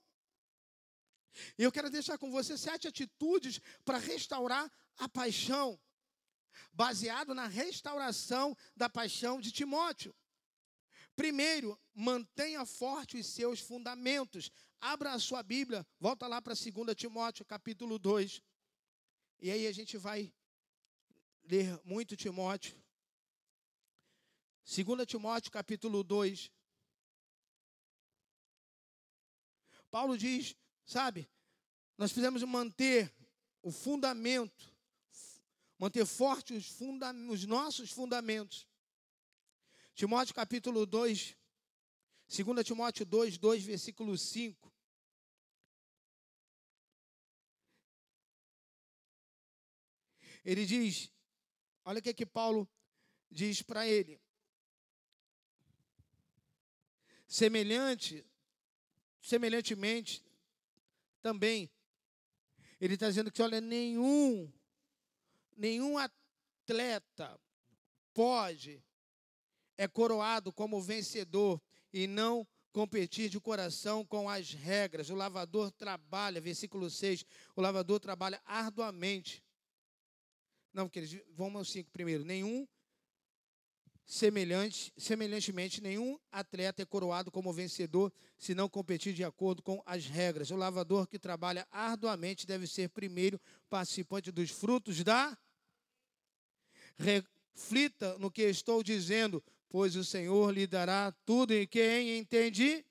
E 1.59 1.64
eu 1.64 1.72
quero 1.72 1.90
deixar 1.90 2.16
com 2.18 2.30
você 2.30 2.56
sete 2.56 2.87
atitudes 2.87 3.61
para 3.85 3.98
restaurar 3.98 4.70
a 4.96 5.09
paixão, 5.09 5.78
baseado 6.72 7.35
na 7.35 7.48
restauração 7.48 8.56
da 8.76 8.88
paixão 8.88 9.40
de 9.40 9.50
Timóteo. 9.50 10.14
Primeiro, 11.16 11.76
mantenha 11.92 12.64
forte 12.64 13.16
os 13.16 13.26
seus 13.26 13.59
fundamentos. 13.59 14.52
Abra 14.80 15.14
a 15.14 15.18
sua 15.18 15.42
Bíblia, 15.42 15.85
volta 15.98 16.28
lá 16.28 16.40
para 16.40 16.54
2 16.54 16.94
Timóteo, 16.94 17.44
capítulo 17.44 17.98
2. 17.98 18.40
E 19.40 19.50
aí 19.50 19.66
a 19.66 19.72
gente 19.72 19.98
vai 19.98 20.33
ler 21.42 21.80
muito 21.85 22.16
Timóteo. 22.16 22.79
2 24.64 25.07
Timóteo 25.07 25.51
capítulo 25.51 26.03
2. 26.03 26.51
Paulo 29.90 30.16
diz, 30.16 30.57
sabe, 30.85 31.29
nós 31.99 32.12
precisamos 32.12 32.42
manter 32.44 33.12
o 33.62 33.73
fundamento, 33.73 34.73
manter 35.79 36.07
forte 36.07 36.55
os, 36.55 36.66
funda 36.66 37.12
os 37.29 37.44
nossos 37.44 37.90
fundamentos. 37.90 38.68
Timóteo 39.94 40.35
capítulo 40.35 40.87
2, 40.87 41.37
2 42.29 42.64
Timóteo 42.64 43.05
2, 43.05 43.37
2, 43.37 43.64
versículo 43.64 44.16
5. 44.16 44.73
Ele 50.44 50.64
diz, 50.64 51.11
olha 51.85 51.99
o 51.99 52.03
que, 52.03 52.11
é 52.11 52.14
que 52.14 52.25
Paulo 52.25 52.68
diz 53.31 53.62
para 53.62 53.87
ele. 53.87 54.20
Semelhante, 57.30 58.26
semelhantemente, 59.22 60.20
também, 61.22 61.70
ele 62.80 62.94
está 62.94 63.08
dizendo 63.08 63.30
que, 63.30 63.40
olha, 63.40 63.60
nenhum, 63.60 64.52
nenhum 65.56 65.96
atleta 65.96 67.40
pode, 68.12 68.82
é 69.78 69.86
coroado 69.86 70.52
como 70.52 70.82
vencedor 70.82 71.62
e 71.92 72.08
não 72.08 72.44
competir 72.72 73.30
de 73.30 73.38
coração 73.38 74.04
com 74.04 74.28
as 74.28 74.52
regras. 74.52 75.08
O 75.08 75.14
lavador 75.14 75.70
trabalha, 75.70 76.40
versículo 76.40 76.90
6, 76.90 77.24
o 77.54 77.60
lavador 77.60 78.00
trabalha 78.00 78.42
arduamente. 78.44 79.40
Não, 80.72 80.90
eles 80.96 81.22
vamos 81.28 81.58
ao 81.60 81.64
5 81.64 81.92
primeiro. 81.92 82.24
Nenhum 82.24 82.66
Semelhante, 84.11 84.92
semelhantemente, 84.96 85.81
nenhum 85.81 86.18
atleta 86.33 86.83
é 86.83 86.85
coroado 86.85 87.31
como 87.31 87.53
vencedor 87.53 88.12
se 88.37 88.57
não 88.57 88.68
competir 88.68 89.14
de 89.14 89.23
acordo 89.23 89.62
com 89.62 89.81
as 89.87 90.07
regras. 90.07 90.51
O 90.51 90.57
lavador 90.57 91.07
que 91.07 91.16
trabalha 91.16 91.64
arduamente 91.70 92.44
deve 92.44 92.66
ser 92.66 92.88
primeiro 92.88 93.40
participante 93.68 94.33
dos 94.33 94.51
frutos 94.51 95.05
da. 95.05 95.38
Reflita 96.99 98.18
no 98.18 98.33
que 98.33 98.42
estou 98.42 98.83
dizendo, 98.83 99.40
pois 99.68 99.94
o 99.94 100.03
Senhor 100.03 100.53
lhe 100.53 100.66
dará 100.66 101.12
tudo 101.25 101.53
em 101.53 101.64
quem 101.64 102.18
entende. 102.18 102.85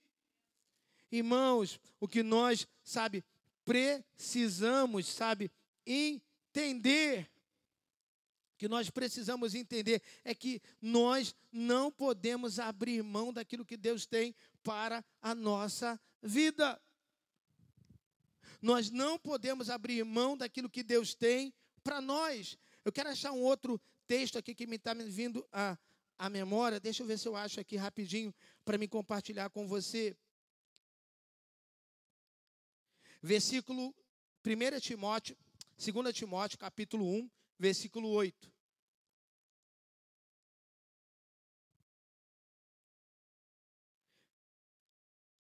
Irmãos, 1.11 1.81
o 1.99 2.07
que 2.07 2.23
nós, 2.23 2.65
sabe, 2.81 3.25
precisamos, 3.65 5.05
sabe, 5.05 5.51
entender 5.85 7.29
que 8.59 8.67
nós 8.67 8.89
precisamos 8.89 9.55
entender 9.55 10.03
é 10.25 10.35
que 10.35 10.61
nós 10.81 11.33
não 11.49 11.89
podemos 11.89 12.59
abrir 12.59 13.01
mão 13.01 13.31
daquilo 13.31 13.65
que 13.65 13.77
Deus 13.77 14.05
tem 14.05 14.35
para 14.61 15.03
a 15.21 15.33
nossa 15.33 15.97
vida. 16.21 16.79
Nós 18.61 18.89
não 18.91 19.17
podemos 19.17 19.69
abrir 19.69 20.03
mão 20.03 20.37
daquilo 20.37 20.69
que 20.69 20.83
Deus 20.83 21.15
tem 21.15 21.53
para 21.81 22.01
nós. 22.01 22.57
Eu 22.83 22.91
quero 22.91 23.07
achar 23.07 23.31
um 23.31 23.39
outro 23.39 23.79
texto 24.05 24.37
aqui 24.37 24.53
que 24.53 24.67
me 24.67 24.75
está 24.75 24.93
vindo 24.93 25.47
à, 25.53 25.77
à 26.17 26.29
memória. 26.29 26.81
Deixa 26.81 27.01
eu 27.01 27.07
ver 27.07 27.17
se 27.17 27.29
eu 27.29 27.37
acho 27.37 27.61
aqui 27.61 27.77
rapidinho 27.77 28.35
para 28.65 28.77
me 28.77 28.89
compartilhar 28.89 29.49
com 29.51 29.65
você. 29.69 30.17
Versículo 33.21 33.95
1 34.45 34.79
Timóteo, 34.81 35.37
2 35.77 36.13
Timóteo, 36.13 36.59
capítulo 36.59 37.09
1, 37.09 37.29
versículo 37.59 38.09
8. 38.09 38.49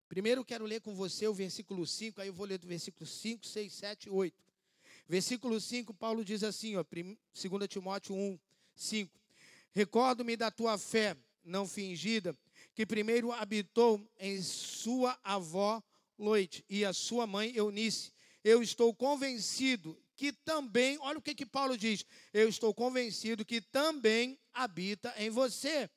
Primeiro 0.09 0.43
quero 0.43 0.65
ler 0.65 0.81
com 0.81 0.95
você 0.95 1.27
o 1.27 1.33
versículo 1.33 1.85
5, 1.85 2.19
aí 2.19 2.27
eu 2.27 2.33
vou 2.33 2.47
ler 2.47 2.57
do 2.57 2.67
versículo 2.67 3.05
5, 3.05 3.45
6, 3.45 3.71
7 3.71 4.05
e 4.07 4.09
8. 4.09 4.43
Versículo 5.07 5.61
5, 5.61 5.93
Paulo 5.93 6.25
diz 6.25 6.43
assim, 6.43 6.75
ó, 6.75 6.83
2 6.83 7.67
Timóteo 7.69 8.15
1, 8.15 8.39
5. 8.75 9.19
Recordo-me 9.71 10.35
da 10.35 10.49
tua 10.49 10.75
fé 10.77 11.15
não 11.43 11.67
fingida, 11.67 12.35
que 12.73 12.85
primeiro 12.85 13.31
habitou 13.31 14.01
em 14.19 14.41
sua 14.41 15.17
avó 15.23 15.83
Loite 16.17 16.65
e 16.67 16.83
a 16.83 16.91
sua 16.93 17.27
mãe 17.27 17.55
Eunice. 17.55 18.11
Eu 18.43 18.63
estou 18.63 18.93
convencido 18.95 19.95
que 20.17 20.33
também, 20.33 20.97
olha 20.99 21.19
o 21.19 21.21
que, 21.21 21.35
que 21.35 21.45
Paulo 21.45 21.77
diz, 21.77 22.03
eu 22.33 22.49
estou 22.49 22.73
convencido 22.73 23.45
que 23.45 23.61
também 23.61 24.37
habita 24.51 25.13
em 25.15 25.29
você. 25.29 25.87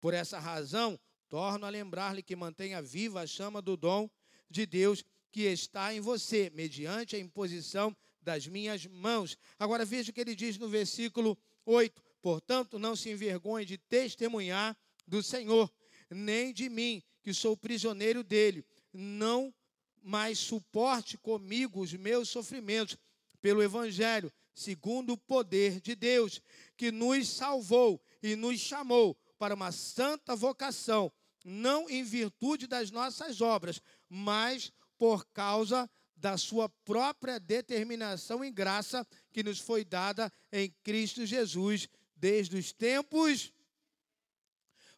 Por 0.00 0.14
essa 0.14 0.38
razão, 0.38 0.98
torno 1.28 1.66
a 1.66 1.68
lembrar-lhe 1.68 2.22
que 2.22 2.36
mantenha 2.36 2.80
viva 2.80 3.20
a 3.20 3.26
chama 3.26 3.60
do 3.60 3.76
dom 3.76 4.08
de 4.48 4.64
Deus 4.64 5.04
que 5.32 5.42
está 5.42 5.92
em 5.92 6.00
você, 6.00 6.50
mediante 6.54 7.16
a 7.16 7.18
imposição 7.18 7.94
das 8.22 8.46
minhas 8.46 8.86
mãos. 8.86 9.36
Agora 9.58 9.84
veja 9.84 10.12
o 10.12 10.14
que 10.14 10.20
ele 10.20 10.36
diz 10.36 10.56
no 10.56 10.68
versículo 10.68 11.36
8: 11.66 12.00
Portanto, 12.22 12.78
não 12.78 12.94
se 12.94 13.10
envergonhe 13.10 13.66
de 13.66 13.76
testemunhar 13.76 14.76
do 15.06 15.20
Senhor, 15.20 15.68
nem 16.08 16.52
de 16.52 16.68
mim, 16.68 17.02
que 17.24 17.34
sou 17.34 17.56
prisioneiro 17.56 18.22
dele. 18.22 18.64
Não 18.92 19.52
mais 20.00 20.38
suporte 20.38 21.18
comigo 21.18 21.80
os 21.80 21.92
meus 21.94 22.28
sofrimentos 22.28 22.96
pelo 23.44 23.62
Evangelho, 23.62 24.32
segundo 24.54 25.12
o 25.12 25.18
poder 25.18 25.78
de 25.78 25.94
Deus, 25.94 26.40
que 26.78 26.90
nos 26.90 27.28
salvou 27.28 28.02
e 28.22 28.34
nos 28.34 28.58
chamou 28.58 29.14
para 29.38 29.54
uma 29.54 29.70
santa 29.70 30.34
vocação, 30.34 31.12
não 31.44 31.90
em 31.90 32.02
virtude 32.02 32.66
das 32.66 32.90
nossas 32.90 33.42
obras, 33.42 33.82
mas 34.08 34.72
por 34.96 35.26
causa 35.26 35.90
da 36.16 36.38
sua 36.38 36.70
própria 36.86 37.38
determinação 37.38 38.42
e 38.42 38.50
graça 38.50 39.06
que 39.30 39.42
nos 39.42 39.58
foi 39.58 39.84
dada 39.84 40.32
em 40.50 40.74
Cristo 40.82 41.26
Jesus 41.26 41.86
desde 42.16 42.56
os 42.56 42.72
tempos. 42.72 43.52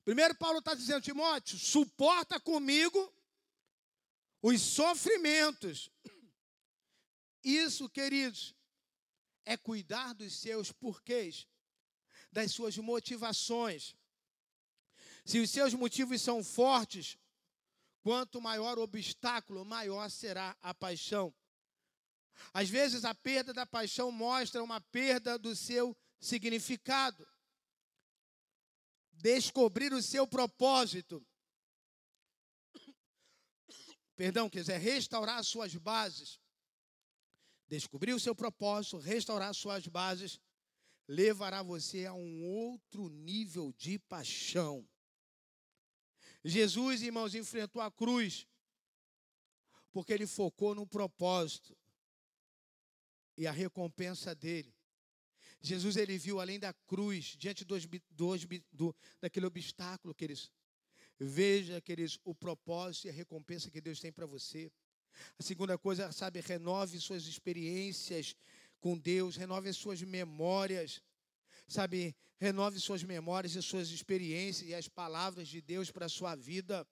Primeiro, 0.05 0.37
Paulo 0.37 0.61
está 0.61 0.73
dizendo, 0.73 1.03
Timóteo, 1.03 1.59
suporta 1.59 2.39
comigo 2.39 3.13
os 4.41 4.61
sofrimentos 4.61 5.91
isso, 7.47 7.89
queridos, 7.89 8.57
é 9.45 9.57
cuidar 9.57 10.13
dos 10.15 10.35
seus 10.35 10.73
porquês, 10.73 11.47
das 12.33 12.51
suas 12.51 12.77
motivações. 12.77 13.95
Se 15.25 15.39
os 15.39 15.49
seus 15.49 15.73
motivos 15.73 16.21
são 16.21 16.43
fortes, 16.43 17.17
quanto 18.03 18.41
maior 18.41 18.79
o 18.79 18.83
obstáculo, 18.83 19.65
maior 19.65 20.11
será 20.11 20.57
a 20.61 20.75
paixão. 20.75 21.33
Às 22.53 22.69
vezes 22.69 23.05
a 23.05 23.15
perda 23.15 23.55
da 23.55 23.65
paixão 23.65 24.11
mostra 24.11 24.63
uma 24.63 24.81
perda 24.81 25.39
do 25.39 25.55
seu 25.55 25.97
significado. 26.19 27.27
Descobrir 29.13 29.93
o 29.93 30.03
seu 30.03 30.27
propósito. 30.27 31.25
Perdão, 34.17 34.51
quiser 34.51 34.81
restaurar 34.81 35.39
as 35.39 35.47
suas 35.47 35.75
bases 35.77 36.41
descobrir 37.69 38.13
o 38.13 38.21
seu 38.21 38.35
propósito, 38.35 38.99
restaurar 38.99 39.55
suas 39.55 39.87
bases, 39.87 40.41
levará 41.09 41.63
você 41.63 42.07
a 42.07 42.13
um 42.13 42.45
outro 42.45 43.09
nível 43.09 43.73
de 43.73 43.99
paixão. 43.99 44.87
Jesus, 46.45 47.03
irmãos, 47.03 47.35
enfrentou 47.35 47.83
a 47.83 47.91
cruz 47.91 48.47
porque 49.93 50.13
ele 50.13 50.27
focou 50.27 50.75
no 50.75 50.87
propósito 50.87 51.77
e 53.37 53.47
a 53.47 53.53
recompensa 53.53 54.35
dele. 54.35 54.75
Jesus 55.61 55.97
ele 55.97 56.19
viu 56.19 56.39
além 56.39 56.61
da 56.61 56.73
cruz, 56.73 57.35
diante 57.39 57.65
do, 57.65 57.77
do, 58.11 58.37
do, 58.73 58.97
daquele 59.21 59.47
obstáculo, 59.47 60.15
queridos. 60.15 60.53
Veja, 61.19 61.81
queridos, 61.81 62.19
o 62.25 62.35
propósito 62.35 63.07
e 63.07 63.11
a 63.11 63.13
recompensa 63.13 63.71
que 63.71 63.81
Deus 63.81 63.99
tem 63.99 64.13
para 64.13 64.27
você. 64.27 64.71
A 65.39 65.43
segunda 65.43 65.77
coisa, 65.79 66.13
sabe, 66.13 66.41
renove 66.41 67.01
suas 67.01 67.27
experiências 67.27 68.35
com 68.81 68.97
Deus, 68.97 69.37
renove 69.37 69.69
as 69.69 69.77
suas 69.77 70.03
memórias, 70.03 71.03
sabe, 71.67 72.15
renove 72.39 72.79
suas 72.79 73.03
memórias 73.03 73.55
e 73.55 73.63
suas 73.63 73.91
experiências 73.91 74.69
e 74.69 74.75
as 74.75 74.89
palavras 74.89 75.49
de 75.49 75.61
Deus 75.61 75.91
para 75.91 76.07
a 76.07 76.11
sua 76.11 76.35
vida. 76.35 76.87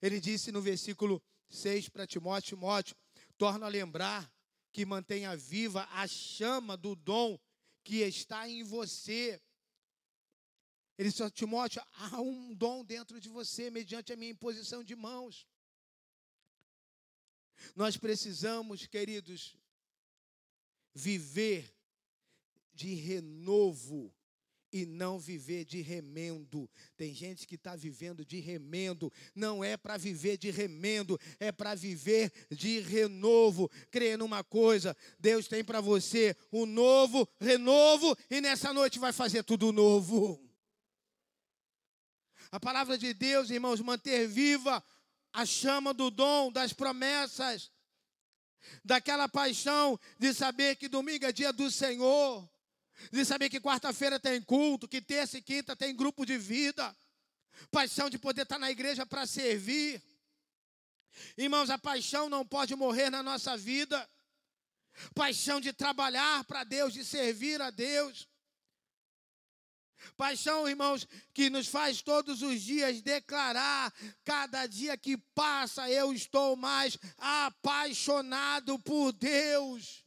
Ele 0.00 0.20
disse 0.20 0.52
no 0.52 0.60
versículo 0.60 1.22
6 1.48 1.88
para 1.88 2.06
Timóteo: 2.06 2.50
Timóteo, 2.50 2.96
torna 3.36 3.66
a 3.66 3.68
lembrar 3.68 4.30
que 4.72 4.84
mantenha 4.84 5.36
viva 5.36 5.88
a 5.92 6.06
chama 6.06 6.76
do 6.76 6.94
dom 6.94 7.38
que 7.82 7.96
está 8.02 8.48
em 8.48 8.62
você. 8.62 9.40
Ele 10.96 11.08
disse: 11.08 11.30
Timóteo, 11.30 11.82
há 11.94 12.20
um 12.20 12.54
dom 12.54 12.84
dentro 12.84 13.20
de 13.20 13.28
você, 13.28 13.70
mediante 13.70 14.12
a 14.12 14.16
minha 14.16 14.30
imposição 14.32 14.84
de 14.84 14.94
mãos. 14.94 15.46
Nós 17.74 17.96
precisamos, 17.96 18.86
queridos, 18.86 19.56
viver 20.94 21.72
de 22.74 22.94
renovo 22.94 24.12
e 24.72 24.86
não 24.86 25.18
viver 25.18 25.64
de 25.64 25.80
remendo. 25.80 26.70
Tem 26.96 27.12
gente 27.14 27.46
que 27.46 27.56
está 27.56 27.74
vivendo 27.74 28.24
de 28.24 28.40
remendo. 28.40 29.12
Não 29.34 29.62
é 29.64 29.76
para 29.76 29.96
viver 29.96 30.36
de 30.36 30.50
remendo, 30.50 31.18
é 31.38 31.50
para 31.50 31.74
viver 31.74 32.32
de 32.50 32.80
renovo. 32.80 33.70
Creia 33.90 34.16
numa 34.16 34.44
coisa: 34.44 34.96
Deus 35.18 35.48
tem 35.48 35.64
para 35.64 35.80
você 35.80 36.36
um 36.52 36.66
novo 36.66 37.28
renovo 37.40 38.16
e 38.30 38.40
nessa 38.40 38.72
noite 38.72 38.98
vai 38.98 39.12
fazer 39.12 39.42
tudo 39.42 39.72
novo. 39.72 40.40
A 42.52 42.58
palavra 42.58 42.98
de 42.98 43.14
Deus, 43.14 43.50
irmãos, 43.50 43.80
manter 43.80 44.26
viva 44.26 44.82
a 45.32 45.46
chama 45.46 45.94
do 45.94 46.10
dom, 46.10 46.50
das 46.50 46.72
promessas, 46.72 47.70
daquela 48.84 49.28
paixão 49.28 49.98
de 50.18 50.34
saber 50.34 50.76
que 50.76 50.88
domingo 50.88 51.24
é 51.24 51.32
dia 51.32 51.52
do 51.52 51.70
Senhor, 51.70 52.48
de 53.10 53.24
saber 53.24 53.48
que 53.48 53.60
quarta-feira 53.60 54.18
tem 54.18 54.42
culto, 54.42 54.88
que 54.88 55.00
terça 55.00 55.38
e 55.38 55.42
quinta 55.42 55.74
tem 55.74 55.94
grupo 55.94 56.26
de 56.26 56.36
vida, 56.36 56.96
paixão 57.70 58.10
de 58.10 58.18
poder 58.18 58.42
estar 58.42 58.58
na 58.58 58.70
igreja 58.70 59.06
para 59.06 59.26
servir. 59.26 60.02
Irmãos, 61.36 61.70
a 61.70 61.78
paixão 61.78 62.28
não 62.28 62.46
pode 62.46 62.74
morrer 62.74 63.10
na 63.10 63.22
nossa 63.22 63.56
vida. 63.56 64.08
Paixão 65.14 65.60
de 65.60 65.72
trabalhar 65.72 66.44
para 66.44 66.64
Deus, 66.64 66.92
de 66.92 67.04
servir 67.04 67.60
a 67.60 67.70
Deus. 67.70 68.28
Paixão, 70.16 70.68
irmãos, 70.68 71.06
que 71.32 71.50
nos 71.50 71.66
faz 71.66 72.02
todos 72.02 72.42
os 72.42 72.60
dias 72.60 73.00
declarar: 73.02 73.92
cada 74.24 74.66
dia 74.66 74.96
que 74.96 75.16
passa 75.34 75.90
eu 75.90 76.12
estou 76.12 76.56
mais 76.56 76.98
apaixonado 77.18 78.78
por 78.78 79.12
Deus. 79.12 80.04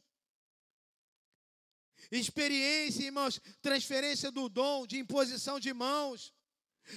Experiência, 2.10 3.04
irmãos, 3.04 3.40
transferência 3.60 4.30
do 4.30 4.48
dom, 4.48 4.86
de 4.86 4.98
imposição 4.98 5.58
de 5.58 5.72
mãos. 5.72 6.32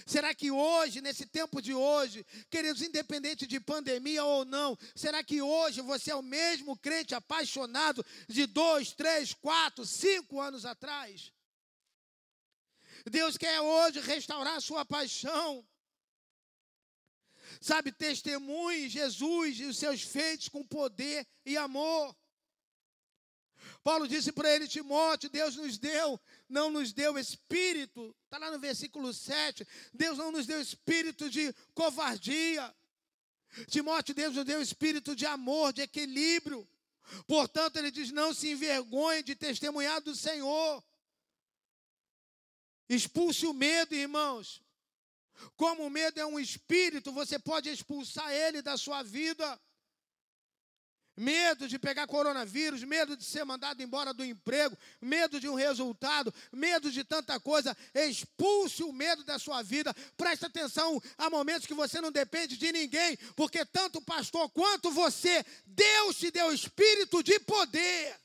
Será 0.06 0.34
que 0.36 0.52
hoje, 0.52 1.02
nesse 1.02 1.26
tempo 1.26 1.62
de 1.62 1.74
hoje, 1.74 2.26
queridos, 2.50 2.82
independente 2.82 3.48
de 3.48 3.60
pandemia 3.60 4.24
ou 4.24 4.44
não, 4.44 4.78
será 4.96 5.24
que 5.24 5.42
hoje 5.42 5.82
você 5.82 6.12
é 6.12 6.16
o 6.16 6.22
mesmo 6.22 6.78
crente 6.78 7.16
apaixonado 7.16 8.06
de 8.28 8.46
dois, 8.46 8.92
três, 8.92 9.34
quatro, 9.34 9.86
cinco 9.86 10.42
anos 10.42 10.66
atrás? 10.66 11.32
Deus 13.10 13.38
quer 13.38 13.60
hoje 13.62 14.00
restaurar 14.02 14.56
a 14.56 14.62
sua 14.62 14.86
paixão. 14.86 15.66
Sabe, 17.62 17.92
testemunhe 17.92 18.90
Jesus 18.90 19.60
e 19.60 19.66
os 19.66 19.78
seus 19.78 20.02
feitos 20.02 20.50
com 20.50 20.66
poder 20.66 21.26
e 21.46 21.58
amor. 21.58 22.16
Paulo 23.84 24.08
disse 24.08 24.32
para 24.32 24.54
ele, 24.54 24.68
Timóteo, 24.68 25.30
Deus 25.30 25.56
nos 25.56 25.78
deu, 25.78 26.20
não 26.48 26.70
nos 26.70 26.94
deu 26.94 27.18
espírito, 27.18 28.16
está 28.26 28.38
lá 28.38 28.52
no 28.52 28.60
versículo 28.60 29.14
7, 29.14 29.66
Deus 29.94 30.18
não 30.18 30.32
nos 30.32 30.46
deu 30.46 30.62
espírito 30.62 31.30
de 31.30 31.54
covardia. 31.74 32.74
Timóteo, 33.70 34.14
Deus 34.14 34.36
nos 34.36 34.46
deu 34.46 34.62
espírito 34.62 35.16
de 35.16 35.26
amor, 35.26 35.74
de 35.74 35.82
equilíbrio. 35.82 36.68
Portanto, 37.26 37.78
ele 37.78 37.90
diz: 37.90 38.12
não 38.12 38.34
se 38.34 38.52
envergonhe 38.52 39.24
de 39.24 39.36
testemunhar 39.36 40.02
do 40.02 40.14
Senhor. 40.14 40.84
Expulse 42.90 43.46
o 43.46 43.54
medo, 43.54 43.94
irmãos. 43.94 44.62
Como 45.56 45.86
o 45.86 45.90
medo 45.90 46.20
é 46.20 46.26
um 46.26 46.40
espírito, 46.40 47.12
você 47.12 47.38
pode 47.38 47.70
expulsar 47.70 48.32
ele 48.32 48.62
da 48.62 48.78
sua 48.78 49.04
vida. 49.04 49.60
Medo 51.20 51.68
de 51.68 51.80
pegar 51.80 52.06
coronavírus, 52.06 52.84
medo 52.84 53.18
de 53.18 53.24
ser 53.24 53.44
mandado 53.44 53.82
embora 53.82 54.14
do 54.14 54.24
emprego, 54.24 54.78
medo 55.02 55.40
de 55.40 55.50
um 55.50 55.56
resultado, 55.56 56.32
medo 56.52 56.92
de 56.92 57.04
tanta 57.04 57.40
coisa. 57.40 57.76
Expulse 57.92 58.84
o 58.84 58.94
medo 58.94 59.24
da 59.24 59.40
sua 59.40 59.64
vida. 59.64 59.92
Preste 60.16 60.46
atenção 60.46 61.02
há 61.18 61.28
momentos 61.28 61.66
que 61.66 61.74
você 61.74 62.00
não 62.00 62.12
depende 62.12 62.56
de 62.56 62.72
ninguém, 62.72 63.18
porque 63.36 63.66
tanto 63.66 63.98
o 63.98 64.06
pastor 64.06 64.48
quanto 64.52 64.92
você, 64.92 65.44
Deus 65.66 66.18
te 66.18 66.30
deu 66.30 66.54
espírito 66.54 67.24
de 67.24 67.40
poder. 67.40 68.16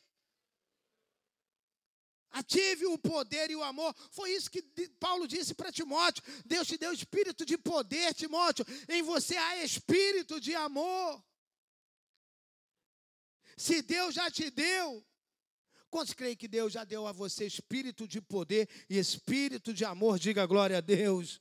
Ative 2.32 2.86
o 2.86 2.96
poder 2.96 3.50
e 3.50 3.56
o 3.56 3.62
amor. 3.62 3.94
Foi 4.10 4.30
isso 4.30 4.50
que 4.50 4.62
Paulo 4.98 5.28
disse 5.28 5.54
para 5.54 5.70
Timóteo. 5.70 6.24
Deus 6.46 6.66
te 6.66 6.78
deu 6.78 6.92
espírito 6.92 7.44
de 7.44 7.58
poder, 7.58 8.14
Timóteo. 8.14 8.64
Em 8.88 9.02
você 9.02 9.36
há 9.36 9.62
espírito 9.62 10.40
de 10.40 10.54
amor. 10.54 11.22
Se 13.56 13.82
Deus 13.82 14.14
já 14.14 14.30
te 14.30 14.50
deu, 14.50 15.04
quantos 15.90 16.14
creem 16.14 16.34
que 16.34 16.48
Deus 16.48 16.72
já 16.72 16.84
deu 16.84 17.06
a 17.06 17.12
você 17.12 17.44
espírito 17.44 18.08
de 18.08 18.20
poder 18.20 18.66
e 18.88 18.98
espírito 18.98 19.74
de 19.74 19.84
amor? 19.84 20.18
Diga 20.18 20.46
glória 20.46 20.78
a 20.78 20.80
Deus. 20.80 21.38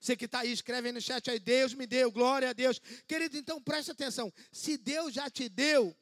Você 0.00 0.16
que 0.16 0.24
está 0.24 0.40
aí, 0.40 0.50
escreve 0.50 0.88
aí 0.88 0.92
no 0.92 1.00
chat 1.00 1.30
aí, 1.30 1.38
Deus 1.38 1.72
me 1.72 1.86
deu, 1.86 2.10
glória 2.10 2.50
a 2.50 2.52
Deus. 2.52 2.80
Querido, 3.06 3.36
então 3.36 3.62
preste 3.62 3.92
atenção. 3.92 4.32
Se 4.50 4.76
Deus 4.76 5.14
já 5.14 5.30
te 5.30 5.48
deu, 5.48 5.96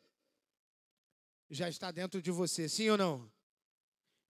já 1.51 1.69
está 1.69 1.91
dentro 1.91 2.23
de 2.23 2.31
você, 2.31 2.67
sim 2.67 2.89
ou 2.89 2.97
não? 2.97 3.31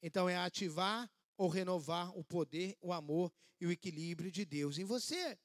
Então 0.02 0.28
é 0.28 0.36
ativar 0.36 1.10
ou 1.36 1.48
renovar 1.48 2.16
o 2.16 2.24
poder, 2.24 2.76
o 2.80 2.92
amor 2.92 3.32
e 3.60 3.66
o 3.66 3.70
equilíbrio 3.70 4.30
de 4.30 4.44
Deus 4.44 4.78
em 4.78 4.84
você. 4.84 5.38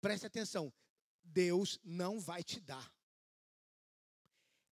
Preste 0.00 0.26
atenção. 0.26 0.72
Deus 1.22 1.78
não 1.82 2.20
vai 2.20 2.42
te 2.42 2.60
dar. 2.60 2.92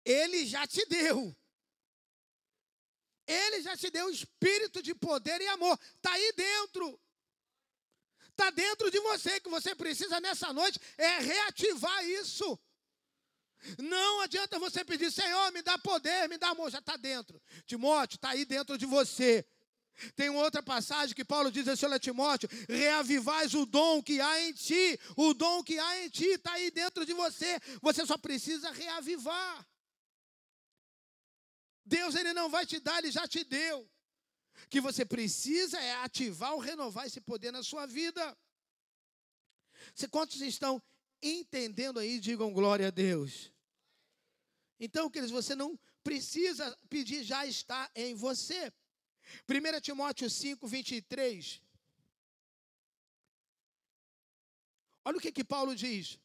Ele 0.03 0.45
já 0.45 0.67
te 0.67 0.85
deu. 0.85 1.35
Ele 3.27 3.61
já 3.61 3.75
te 3.75 3.89
deu 3.89 4.09
espírito 4.09 4.81
de 4.81 4.93
poder 4.93 5.41
e 5.41 5.47
amor. 5.47 5.79
Está 5.95 6.11
aí 6.11 6.31
dentro. 6.33 6.99
Está 8.29 8.51
dentro 8.51 8.91
de 8.91 8.99
você. 8.99 9.39
Que 9.39 9.49
você 9.49 9.73
precisa 9.73 10.19
nessa 10.19 10.53
noite 10.53 10.79
é 10.97 11.19
reativar 11.19 12.05
isso. 12.05 12.59
Não 13.79 14.21
adianta 14.21 14.59
você 14.59 14.83
pedir, 14.83 15.11
Senhor, 15.11 15.51
me 15.51 15.61
dá 15.61 15.77
poder, 15.77 16.29
me 16.29 16.37
dá 16.37 16.49
amor, 16.49 16.69
já 16.69 16.79
está 16.79 16.97
dentro. 16.97 17.41
Timóteo, 17.65 18.15
está 18.15 18.29
aí 18.29 18.45
dentro 18.45 18.77
de 18.77 18.85
você. 18.85 19.45
Tem 20.15 20.29
outra 20.29 20.61
passagem 20.61 21.15
que 21.15 21.23
Paulo 21.23 21.51
diz 21.51 21.67
assim, 21.67 21.85
olha 21.85 21.99
Timóteo, 21.99 22.49
reavivais 22.67 23.53
o 23.53 23.65
dom 23.65 24.03
que 24.03 24.19
há 24.19 24.41
em 24.41 24.53
ti, 24.53 24.99
o 25.15 25.33
dom 25.33 25.63
que 25.63 25.79
há 25.79 26.03
em 26.03 26.09
ti 26.09 26.25
está 26.25 26.53
aí 26.53 26.69
dentro 26.69 27.05
de 27.05 27.13
você, 27.13 27.59
você 27.81 28.05
só 28.05 28.17
precisa 28.17 28.71
reavivar. 28.71 29.65
Deus 31.85 32.15
ele 32.15 32.33
não 32.33 32.49
vai 32.49 32.65
te 32.65 32.79
dar, 32.79 32.97
ele 32.99 33.11
já 33.11 33.27
te 33.27 33.43
deu. 33.43 33.89
O 34.63 34.67
que 34.69 34.81
você 34.81 35.05
precisa 35.05 35.79
é 35.79 35.95
ativar 36.03 36.53
ou 36.53 36.59
renovar 36.59 37.05
esse 37.05 37.21
poder 37.21 37.51
na 37.51 37.63
sua 37.63 37.85
vida. 37.85 38.37
Se 39.93 40.07
quantos 40.07 40.41
estão 40.41 40.81
entendendo 41.21 41.99
aí, 41.99 42.19
digam 42.19 42.51
glória 42.51 42.87
a 42.87 42.91
Deus. 42.91 43.54
Então, 44.79 45.09
queridos, 45.09 45.31
você 45.31 45.55
não 45.55 45.79
precisa 46.03 46.77
pedir, 46.89 47.23
já 47.23 47.45
está 47.45 47.89
em 47.95 48.13
você. 48.13 48.71
1 49.49 49.81
Timóteo 49.81 50.29
5, 50.29 50.67
23. 50.67 51.61
Olha 55.03 55.17
o 55.17 55.21
que, 55.21 55.31
que 55.31 55.43
Paulo 55.43 55.75
diz. 55.75 56.19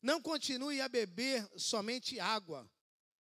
Não 0.00 0.20
continue 0.20 0.80
a 0.80 0.88
beber 0.88 1.48
somente 1.56 2.18
água. 2.18 2.68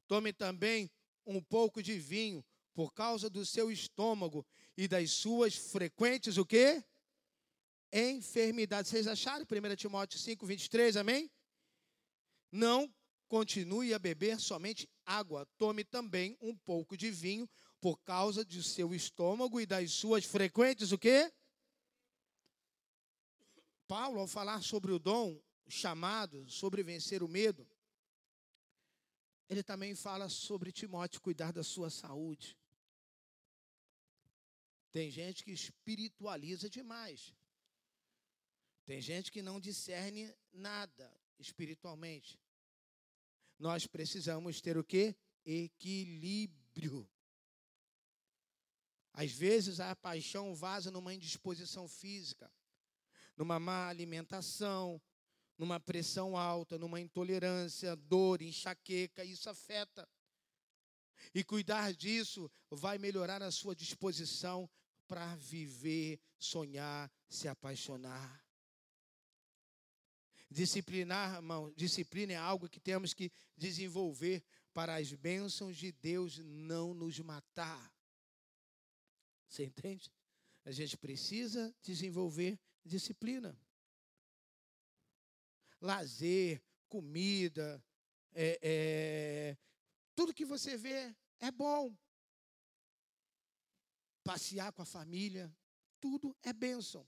Tome 0.07 0.33
também 0.33 0.89
um 1.25 1.41
pouco 1.41 1.83
de 1.83 1.99
vinho, 1.99 2.43
por 2.73 2.93
causa 2.93 3.29
do 3.29 3.45
seu 3.45 3.69
estômago 3.71 4.45
e 4.77 4.87
das 4.87 5.11
suas 5.11 5.53
frequentes 5.55 6.37
o 6.37 6.45
quê? 6.45 6.83
Enfermidades. 7.91 8.89
Vocês 8.89 9.07
acharam? 9.07 9.45
1 9.45 9.75
Timóteo 9.75 10.17
5, 10.17 10.45
23, 10.45 10.95
amém? 10.97 11.29
Não 12.51 12.91
continue 13.29 13.93
a 13.93 13.99
beber 13.99 14.39
somente 14.39 14.89
água. 15.05 15.45
Tome 15.57 15.85
também 15.85 16.35
um 16.41 16.57
pouco 16.57 16.97
de 16.97 17.09
vinho, 17.09 17.47
por 17.79 17.97
causa 18.01 18.43
de 18.43 18.61
seu 18.61 18.93
estômago 18.93 19.61
e 19.61 19.65
das 19.65 19.93
suas 19.93 20.25
frequentes 20.25 20.91
o 20.91 20.97
quê? 20.97 21.31
Paulo, 23.87 24.19
ao 24.19 24.27
falar 24.27 24.61
sobre 24.61 24.91
o 24.91 24.99
dom, 24.99 25.41
chamado, 25.67 26.49
sobre 26.49 26.83
vencer 26.83 27.23
o 27.23 27.27
medo, 27.27 27.65
ele 29.47 29.63
também 29.63 29.95
fala 29.95 30.27
sobre 30.27 30.71
Timóteo 30.71 31.21
cuidar 31.21 31.53
da 31.53 31.63
sua 31.63 31.89
saúde. 31.89 32.57
Tem 34.91 35.09
gente 35.09 35.43
que 35.43 35.51
espiritualiza 35.51 36.69
demais. 36.69 37.33
Tem 38.85 38.99
gente 39.01 39.31
que 39.31 39.41
não 39.41 39.59
discerne 39.59 40.35
nada 40.51 41.11
espiritualmente. 41.39 42.39
Nós 43.59 43.85
precisamos 43.85 44.61
ter 44.61 44.77
o 44.77 44.83
que? 44.83 45.15
Equilíbrio. 45.45 47.07
Às 49.13 49.31
vezes 49.31 49.81
a 49.81 49.93
paixão 49.95 50.55
vaza 50.55 50.89
numa 50.89 51.13
indisposição 51.13 51.87
física, 51.87 52.49
numa 53.35 53.59
má 53.59 53.89
alimentação, 53.89 55.01
numa 55.57 55.77
pressão 55.77 56.37
alta, 56.37 56.77
numa 56.77 57.01
intolerância, 57.01 57.97
dor, 57.97 58.41
enxaqueca, 58.41 59.25
isso 59.25 59.49
afeta. 59.49 60.07
E 61.35 61.43
cuidar 61.43 61.93
disso 61.93 62.49
vai 62.71 62.97
melhorar 62.97 63.43
a 63.43 63.51
sua 63.51 63.75
disposição 63.75 64.69
para 65.05 65.35
viver, 65.35 66.17
sonhar, 66.37 67.11
se 67.27 67.49
apaixonar. 67.49 68.48
Disciplinar, 70.51 71.35
irmão, 71.35 71.71
disciplina 71.75 72.33
é 72.33 72.35
algo 72.35 72.67
que 72.67 72.79
temos 72.79 73.13
que 73.13 73.31
desenvolver 73.55 74.43
para 74.73 74.95
as 74.95 75.13
bênçãos 75.13 75.77
de 75.77 75.91
Deus 75.91 76.39
não 76.39 76.93
nos 76.93 77.19
matar. 77.19 77.93
Você 79.47 79.65
entende? 79.65 80.11
A 80.65 80.71
gente 80.71 80.97
precisa 80.97 81.75
desenvolver 81.81 82.59
disciplina. 82.83 83.59
Lazer, 85.81 86.61
comida, 86.87 87.83
é, 88.33 88.59
é, 88.61 89.57
tudo 90.15 90.33
que 90.33 90.45
você 90.45 90.77
vê 90.77 91.15
é 91.39 91.51
bom. 91.51 91.95
Passear 94.23 94.71
com 94.73 94.81
a 94.81 94.85
família, 94.85 95.51
tudo 95.99 96.35
é 96.43 96.51
bênção. 96.51 97.07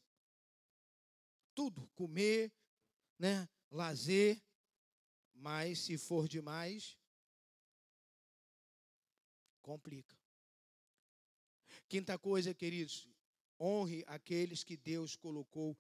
Tudo, 1.54 1.88
comer, 1.94 2.52
né? 3.22 3.48
Lazer, 3.70 4.42
mas 5.32 5.78
se 5.80 5.96
for 5.96 6.28
demais, 6.28 6.98
complica. 9.62 10.18
Quinta 11.88 12.18
coisa, 12.18 12.52
queridos, 12.52 13.08
honre 13.60 14.04
aqueles 14.08 14.64
que 14.64 14.76
Deus 14.76 15.16
colocou 15.16 15.78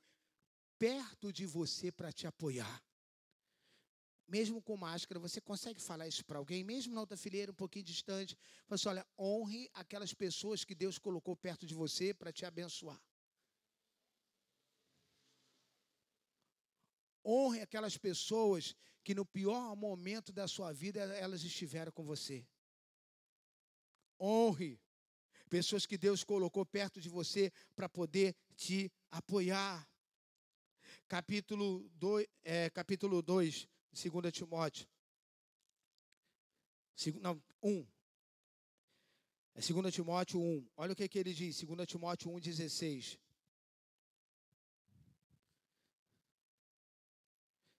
perto 0.77 1.33
de 1.33 1.47
você 1.47 1.91
para 1.91 2.13
te 2.13 2.27
apoiar. 2.27 2.79
Mesmo 4.27 4.61
com 4.61 4.77
máscara, 4.77 5.19
você 5.19 5.41
consegue 5.41 5.81
falar 5.81 6.07
isso 6.07 6.23
para 6.23 6.37
alguém, 6.37 6.63
mesmo 6.63 6.93
na 6.93 7.01
outra 7.01 7.17
fileira, 7.17 7.51
um 7.51 7.55
pouquinho 7.55 7.83
distante. 7.83 8.37
Fala 8.67 8.75
assim, 8.75 8.89
olha, 8.89 9.07
honre 9.17 9.67
aquelas 9.73 10.13
pessoas 10.13 10.63
que 10.63 10.75
Deus 10.75 10.99
colocou 10.99 11.35
perto 11.35 11.65
de 11.65 11.73
você 11.73 12.13
para 12.13 12.31
te 12.31 12.45
abençoar. 12.45 13.01
Honre 17.23 17.61
aquelas 17.61 17.97
pessoas 17.97 18.75
que 19.03 19.13
no 19.13 19.25
pior 19.25 19.75
momento 19.75 20.31
da 20.31 20.47
sua 20.47 20.71
vida 20.71 20.99
elas 21.15 21.43
estiveram 21.43 21.91
com 21.91 22.03
você. 22.03 22.45
Honre 24.19 24.79
pessoas 25.49 25.85
que 25.85 25.97
Deus 25.97 26.23
colocou 26.23 26.65
perto 26.65 27.01
de 27.01 27.09
você 27.09 27.51
para 27.75 27.89
poder 27.89 28.35
te 28.55 28.91
apoiar. 29.09 29.87
Capítulo 31.07 31.89
2, 31.95 32.27
é, 32.43 32.69
capítulo 32.69 33.21
2 33.21 33.67
2 33.91 34.33
Timóteo. 34.33 34.87
Não, 37.19 37.41
1. 37.61 37.87
É 39.55 39.59
2 39.59 39.93
Timóteo 39.93 40.39
1. 40.39 40.69
Olha 40.77 40.93
o 40.93 40.95
que, 40.95 41.09
que 41.09 41.19
ele 41.19 41.33
diz, 41.33 41.61
2 41.61 41.87
Timóteo 41.87 42.31
1, 42.31 42.39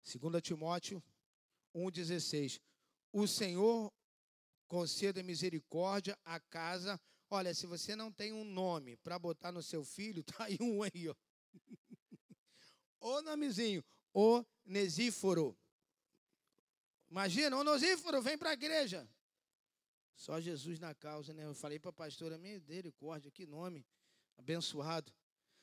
2 0.04 0.42
Timóteo 0.42 1.02
1,16. 1.74 2.60
O 3.12 3.26
Senhor 3.26 3.92
conceda 4.66 5.22
misericórdia 5.22 6.18
à 6.24 6.40
casa. 6.40 7.00
Olha, 7.30 7.54
se 7.54 7.66
você 7.66 7.94
não 7.94 8.12
tem 8.12 8.32
um 8.32 8.44
nome 8.44 8.96
para 8.96 9.18
botar 9.18 9.52
no 9.52 9.62
seu 9.62 9.84
filho, 9.84 10.22
tá 10.24 10.44
aí 10.44 10.58
um 10.60 10.82
aí, 10.82 11.08
ó. 11.08 11.14
o 13.00 13.22
nomezinho, 13.22 13.84
o 14.12 14.44
Nesíforo. 14.64 15.56
Imagina, 17.10 17.56
o 17.56 17.64
Nesíforo, 17.64 18.22
vem 18.22 18.38
para 18.38 18.50
a 18.50 18.54
igreja. 18.54 19.08
Só 20.14 20.40
Jesus 20.40 20.78
na 20.78 20.94
causa, 20.94 21.32
né? 21.32 21.44
Eu 21.44 21.54
falei 21.54 21.78
para 21.78 21.90
a 21.90 21.92
pastora, 21.92 22.38
misericórdia, 22.38 23.30
que 23.30 23.46
nome 23.46 23.86
abençoado. 24.36 25.12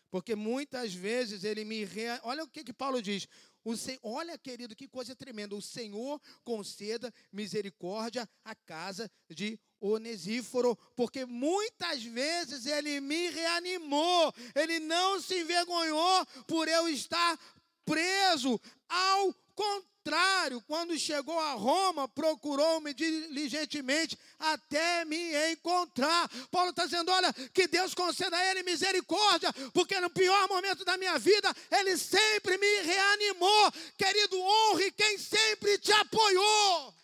Porque 0.10 0.36
muitas 0.36 0.94
vezes 0.94 1.44
ele 1.44 1.64
me. 1.64 1.84
Rea... 1.86 2.20
Olha 2.24 2.44
o 2.44 2.48
que, 2.48 2.64
que 2.64 2.74
Paulo 2.74 3.02
diz. 3.02 3.28
O 3.64 3.76
Sen... 3.76 4.00
Olha, 4.02 4.38
querido, 4.38 4.76
que 4.76 4.88
coisa 4.88 5.16
tremenda. 5.16 5.56
O 5.56 5.62
Senhor 5.62 6.20
conceda 6.44 7.14
misericórdia 7.32 8.28
à 8.44 8.56
casa 8.56 9.10
de 9.30 9.60
Onesíforo, 9.82 10.76
porque 10.96 11.26
muitas 11.26 12.04
vezes 12.04 12.66
ele 12.66 13.00
me 13.00 13.30
reanimou, 13.30 14.34
ele 14.54 14.80
não 14.80 15.22
se 15.22 15.40
envergonhou 15.40 16.26
por 16.48 16.68
eu 16.68 16.90
estar 16.90 17.40
preso. 17.86 18.60
Ao 18.90 19.34
contrário, 19.60 20.62
quando 20.62 20.98
chegou 20.98 21.38
a 21.38 21.52
Roma, 21.52 22.08
procurou-me 22.08 22.94
diligentemente 22.94 24.18
até 24.40 25.04
me 25.04 25.52
encontrar. 25.52 26.30
Paulo 26.50 26.70
está 26.70 26.86
dizendo: 26.86 27.12
olha, 27.12 27.34
que 27.54 27.68
Deus 27.68 27.94
conceda 27.94 28.38
a 28.38 28.46
ele 28.46 28.64
misericórdia, 28.64 29.52
porque 29.74 30.00
no 30.00 30.10
pior 30.10 30.48
momento 30.48 30.86
da 30.86 30.98
minha 30.98 31.20
vida, 31.20 31.54
ele 31.70 31.98
sempre 31.98 32.58
me 32.58 32.82
reanimou. 32.84 33.72
Querido, 33.98 34.40
honre 34.40 34.92
quem 34.92 35.18
sempre 35.18 35.78
te 35.78 35.92
apoiou. 35.92 36.96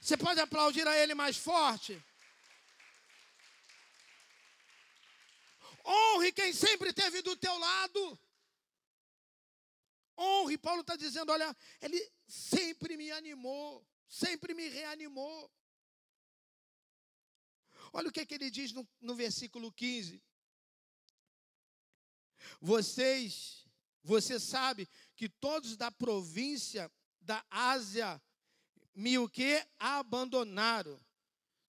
Você 0.00 0.16
pode 0.16 0.40
aplaudir 0.40 0.86
a 0.88 0.98
ele 0.98 1.14
mais 1.14 1.36
forte? 1.36 2.02
Honre 5.86 6.32
quem 6.32 6.52
sempre 6.52 6.88
esteve 6.88 7.22
do 7.22 7.36
teu 7.36 7.56
lado. 7.58 8.18
Honre, 10.18 10.58
Paulo 10.58 10.80
está 10.80 10.96
dizendo: 10.96 11.32
olha, 11.32 11.56
ele 11.80 12.12
sempre 12.26 12.96
me 12.96 13.10
animou, 13.10 13.86
sempre 14.08 14.54
me 14.54 14.68
reanimou. 14.68 15.50
Olha 17.92 18.08
o 18.08 18.12
que, 18.12 18.20
é 18.20 18.26
que 18.26 18.34
ele 18.34 18.50
diz 18.50 18.72
no, 18.72 18.88
no 19.00 19.14
versículo 19.14 19.72
15. 19.72 20.22
Vocês, 22.60 23.66
você 24.02 24.38
sabe 24.38 24.88
que 25.16 25.28
todos 25.28 25.76
da 25.76 25.90
província 25.90 26.90
da 27.20 27.44
Ásia 27.50 28.20
me 28.94 29.18
o 29.18 29.28
que? 29.28 29.64
Abandonaram. 29.78 31.00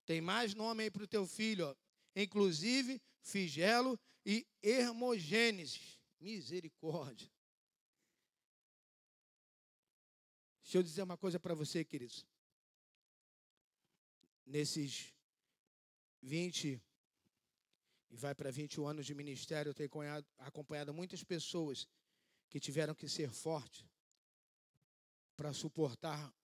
Tem 0.06 0.22
mais 0.22 0.54
nome 0.54 0.84
aí 0.84 0.92
para 0.92 1.04
o 1.04 1.08
teu 1.08 1.26
filho, 1.26 1.68
ó. 1.68 1.76
inclusive 2.16 3.02
Figelo 3.22 4.00
e 4.26 4.48
Hermogênesis. 4.62 6.00
Misericórdia. 6.20 7.35
Deixa 10.76 10.88
eu 10.88 10.92
dizer 10.92 11.04
uma 11.04 11.16
coisa 11.16 11.40
para 11.40 11.56
você, 11.56 11.86
queridos. 11.86 12.26
Nesses 14.46 15.14
20 16.22 16.82
e 18.12 18.18
vai 18.18 18.36
para 18.36 18.52
21 18.52 18.86
anos 18.86 19.06
de 19.06 19.16
ministério, 19.16 19.70
eu 19.70 19.74
tenho 19.74 19.90
acompanhado 20.38 20.94
muitas 20.94 21.24
pessoas 21.24 21.88
que 22.50 22.60
tiveram 22.60 22.94
que 22.94 23.08
ser 23.08 23.32
fortes 23.32 23.86
para 25.38 25.54
suportar 25.54 26.36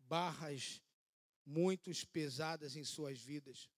barras 0.00 0.82
muito 1.46 1.90
pesadas 2.08 2.76
em 2.76 2.84
suas 2.84 3.18
vidas, 3.18 3.70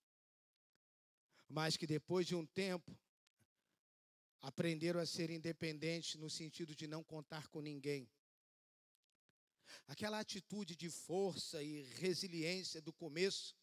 mas 1.48 1.76
que 1.76 1.86
depois 1.86 2.26
de 2.26 2.34
um 2.34 2.44
tempo 2.44 2.90
aprenderam 4.42 4.98
a 4.98 5.06
ser 5.06 5.30
independentes 5.30 6.16
no 6.16 6.28
sentido 6.28 6.74
de 6.74 6.88
não 6.88 7.04
contar 7.04 7.46
com 7.46 7.60
ninguém. 7.60 8.10
Aquela 9.86 10.20
atitude 10.20 10.74
de 10.76 10.90
força 10.90 11.62
e 11.62 11.82
resiliência 11.82 12.80
do 12.80 12.92
começo, 12.92 13.56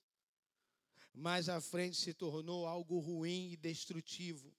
mais 1.13 1.49
à 1.49 1.59
frente 1.59 1.97
se 1.97 2.13
tornou 2.13 2.65
algo 2.65 2.99
ruim 2.99 3.51
e 3.51 3.57
destrutivo. 3.57 4.55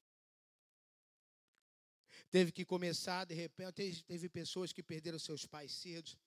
Teve 2.31 2.51
que 2.51 2.65
começar, 2.65 3.25
de 3.25 3.35
repente, 3.35 4.05
teve 4.05 4.29
pessoas 4.29 4.73
que 4.73 4.83
perderam 4.83 5.19
seus 5.19 5.45
pais 5.47 5.73
cedo, 5.73 6.19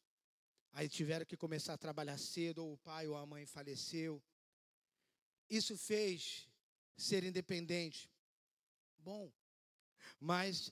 aí 0.71 0.87
tiveram 0.87 1.25
que 1.25 1.35
começar 1.35 1.73
a 1.73 1.77
trabalhar 1.77 2.17
cedo, 2.17 2.63
ou 2.63 2.73
o 2.73 2.77
pai 2.77 3.07
ou 3.07 3.15
a 3.15 3.25
mãe 3.25 3.45
faleceu. 3.45 4.21
Isso 5.49 5.77
fez 5.77 6.47
ser 6.95 7.23
independente. 7.23 8.09
Bom, 8.97 9.31
mas 10.19 10.71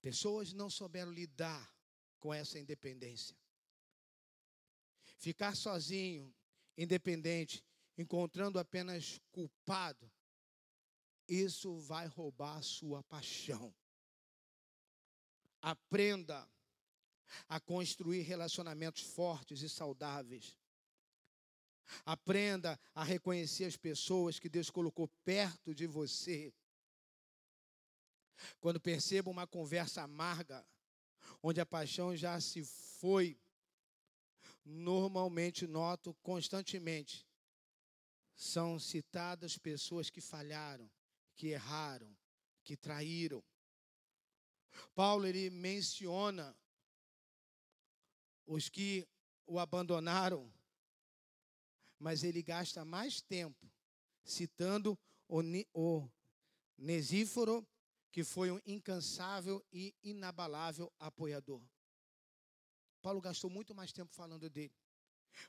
pessoas 0.00 0.52
não 0.52 0.70
souberam 0.70 1.12
lidar 1.12 1.77
com 2.18 2.32
essa 2.32 2.58
independência. 2.58 3.36
Ficar 5.18 5.56
sozinho, 5.56 6.34
independente, 6.76 7.64
encontrando 7.96 8.58
apenas 8.58 9.20
culpado, 9.32 10.10
isso 11.28 11.78
vai 11.80 12.06
roubar 12.06 12.56
a 12.56 12.62
sua 12.62 13.02
paixão. 13.02 13.74
Aprenda 15.60 16.48
a 17.48 17.60
construir 17.60 18.22
relacionamentos 18.22 19.02
fortes 19.02 19.60
e 19.62 19.68
saudáveis. 19.68 20.56
Aprenda 22.04 22.78
a 22.94 23.02
reconhecer 23.02 23.64
as 23.64 23.76
pessoas 23.76 24.38
que 24.38 24.48
Deus 24.48 24.70
colocou 24.70 25.08
perto 25.24 25.74
de 25.74 25.86
você. 25.86 26.54
Quando 28.60 28.80
perceba 28.80 29.30
uma 29.30 29.46
conversa 29.46 30.02
amarga, 30.02 30.66
onde 31.42 31.60
a 31.60 31.66
paixão 31.66 32.16
já 32.16 32.40
se 32.40 32.64
foi, 32.64 33.38
normalmente 34.64 35.66
noto 35.66 36.14
constantemente 36.22 37.26
são 38.34 38.78
citadas 38.78 39.58
pessoas 39.58 40.10
que 40.10 40.20
falharam, 40.20 40.90
que 41.34 41.48
erraram, 41.48 42.16
que 42.62 42.76
traíram. 42.76 43.42
Paulo 44.94 45.26
ele 45.26 45.50
menciona 45.50 46.56
os 48.46 48.68
que 48.68 49.06
o 49.46 49.58
abandonaram, 49.58 50.52
mas 51.98 52.22
ele 52.22 52.42
gasta 52.42 52.84
mais 52.84 53.20
tempo 53.20 53.68
citando 54.24 54.98
o, 55.28 56.08
Nesíforo 56.76 57.66
que 58.10 58.24
foi 58.24 58.50
um 58.50 58.60
incansável 58.66 59.64
e 59.72 59.94
inabalável 60.02 60.92
apoiador. 60.98 61.62
Paulo 63.02 63.20
gastou 63.20 63.50
muito 63.50 63.74
mais 63.74 63.92
tempo 63.92 64.14
falando 64.14 64.48
dele. 64.50 64.74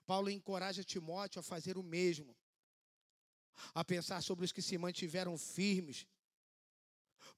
Paulo 0.05 0.29
encoraja 0.29 0.83
Timóteo 0.83 1.39
a 1.39 1.43
fazer 1.43 1.77
o 1.77 1.83
mesmo, 1.83 2.35
a 3.73 3.83
pensar 3.83 4.21
sobre 4.21 4.45
os 4.45 4.51
que 4.51 4.61
se 4.61 4.77
mantiveram 4.77 5.37
firmes, 5.37 6.05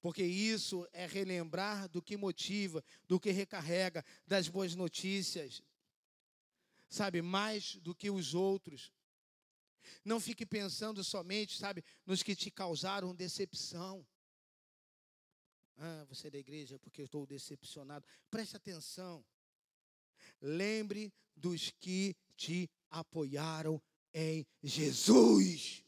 porque 0.00 0.22
isso 0.22 0.86
é 0.92 1.06
relembrar 1.06 1.88
do 1.88 2.02
que 2.02 2.16
motiva, 2.16 2.84
do 3.06 3.18
que 3.18 3.30
recarrega, 3.30 4.04
das 4.26 4.48
boas 4.48 4.74
notícias, 4.74 5.62
sabe, 6.88 7.22
mais 7.22 7.76
do 7.76 7.94
que 7.94 8.10
os 8.10 8.34
outros. 8.34 8.92
Não 10.04 10.20
fique 10.20 10.44
pensando 10.44 11.02
somente, 11.02 11.56
sabe, 11.56 11.84
nos 12.06 12.22
que 12.22 12.36
te 12.36 12.50
causaram 12.50 13.14
decepção. 13.14 14.06
Ah, 15.76 16.04
você 16.08 16.28
é 16.28 16.30
da 16.30 16.38
igreja 16.38 16.78
porque 16.78 17.00
eu 17.00 17.06
estou 17.06 17.26
decepcionado. 17.26 18.06
Preste 18.30 18.56
atenção. 18.56 19.24
Lembre 20.40 21.12
dos 21.34 21.70
que 21.70 22.16
te 22.36 22.70
apoiaram 22.90 23.82
em 24.12 24.46
Jesus. 24.62 25.84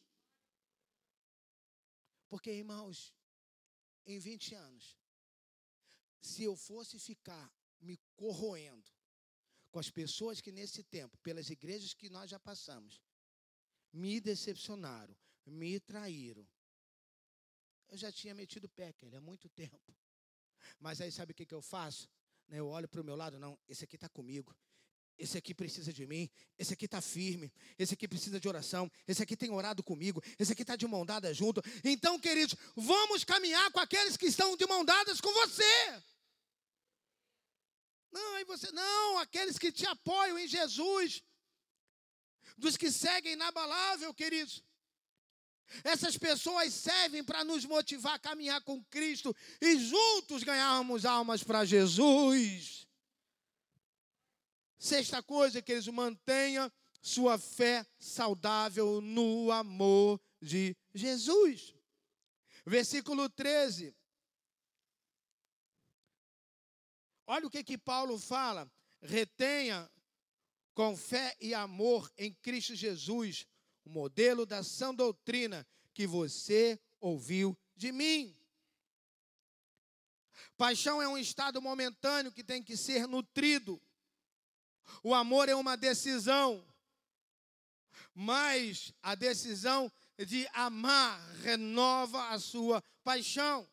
Porque, 2.28 2.50
irmãos, 2.50 3.14
em 4.06 4.18
20 4.18 4.54
anos, 4.54 4.98
se 6.20 6.42
eu 6.42 6.56
fosse 6.56 6.98
ficar 6.98 7.52
me 7.80 7.98
corroendo 8.16 8.90
com 9.70 9.78
as 9.78 9.90
pessoas 9.90 10.40
que 10.40 10.50
nesse 10.50 10.82
tempo, 10.82 11.18
pelas 11.18 11.50
igrejas 11.50 11.94
que 11.94 12.08
nós 12.08 12.30
já 12.30 12.38
passamos, 12.38 13.00
me 13.92 14.20
decepcionaram, 14.20 15.16
me 15.44 15.78
traíram, 15.78 16.46
eu 17.94 17.98
já 17.98 18.10
tinha 18.10 18.34
metido 18.34 18.68
pé, 18.68 18.92
Kelly, 18.92 19.14
há 19.14 19.20
muito 19.20 19.48
tempo. 19.48 19.94
Mas 20.80 21.00
aí 21.00 21.12
sabe 21.12 21.30
o 21.30 21.34
que, 21.34 21.46
que 21.46 21.54
eu 21.54 21.62
faço? 21.62 22.10
Né, 22.48 22.58
eu 22.58 22.66
olho 22.66 22.88
para 22.88 23.00
o 23.00 23.04
meu 23.04 23.14
lado, 23.14 23.38
não, 23.38 23.56
esse 23.68 23.84
aqui 23.84 23.94
está 23.94 24.08
comigo. 24.08 24.52
Esse 25.16 25.38
aqui 25.38 25.54
precisa 25.54 25.92
de 25.92 26.04
mim, 26.04 26.28
esse 26.58 26.74
aqui 26.74 26.86
está 26.86 27.00
firme, 27.00 27.52
esse 27.78 27.94
aqui 27.94 28.08
precisa 28.08 28.40
de 28.40 28.48
oração, 28.48 28.90
esse 29.06 29.22
aqui 29.22 29.36
tem 29.36 29.48
orado 29.48 29.80
comigo, 29.80 30.20
esse 30.36 30.52
aqui 30.52 30.62
está 30.62 30.74
de 30.74 30.88
mão 30.88 31.06
dada 31.06 31.32
junto. 31.32 31.62
Então, 31.84 32.18
queridos, 32.18 32.56
vamos 32.74 33.22
caminhar 33.22 33.70
com 33.70 33.78
aqueles 33.78 34.16
que 34.16 34.26
estão 34.26 34.56
de 34.56 34.66
mão 34.66 34.84
dadas 34.84 35.20
com 35.20 35.32
você. 35.32 36.02
Não, 38.10 38.34
aí 38.34 38.44
você, 38.44 38.72
não, 38.72 39.18
aqueles 39.18 39.56
que 39.56 39.70
te 39.70 39.86
apoiam 39.86 40.36
em 40.36 40.48
Jesus, 40.48 41.22
dos 42.58 42.76
que 42.76 42.90
seguem 42.90 43.34
inabalável, 43.34 44.12
queridos. 44.12 44.64
Essas 45.82 46.16
pessoas 46.16 46.72
servem 46.72 47.24
para 47.24 47.44
nos 47.44 47.64
motivar 47.64 48.14
a 48.14 48.18
caminhar 48.18 48.60
com 48.62 48.82
Cristo 48.84 49.34
e 49.60 49.78
juntos 49.78 50.42
ganharmos 50.42 51.04
almas 51.04 51.42
para 51.42 51.64
Jesus. 51.64 52.86
Sexta 54.78 55.22
coisa, 55.22 55.62
que 55.62 55.72
eles 55.72 55.88
mantenha 55.88 56.72
sua 57.00 57.38
fé 57.38 57.86
saudável 57.98 59.00
no 59.00 59.50
amor 59.50 60.20
de 60.40 60.76
Jesus. 60.94 61.74
Versículo 62.66 63.28
13. 63.28 63.94
Olha 67.26 67.46
o 67.46 67.50
que 67.50 67.64
que 67.64 67.78
Paulo 67.78 68.18
fala. 68.18 68.70
Retenha 69.02 69.90
com 70.74 70.96
fé 70.96 71.34
e 71.40 71.54
amor 71.54 72.10
em 72.18 72.32
Cristo 72.34 72.74
Jesus 72.74 73.46
o 73.84 73.90
modelo 73.90 74.46
da 74.46 74.62
sã 74.62 74.94
doutrina 74.94 75.66
que 75.92 76.06
você 76.06 76.78
ouviu 77.00 77.56
de 77.76 77.92
mim. 77.92 78.34
Paixão 80.56 81.02
é 81.02 81.08
um 81.08 81.18
estado 81.18 81.60
momentâneo 81.60 82.32
que 82.32 82.44
tem 82.44 82.62
que 82.62 82.76
ser 82.76 83.06
nutrido. 83.06 83.80
O 85.02 85.14
amor 85.14 85.48
é 85.48 85.54
uma 85.54 85.76
decisão. 85.76 86.64
Mas 88.14 88.92
a 89.02 89.14
decisão 89.14 89.90
de 90.18 90.48
amar 90.52 91.20
renova 91.42 92.30
a 92.30 92.38
sua 92.38 92.82
paixão. 93.02 93.68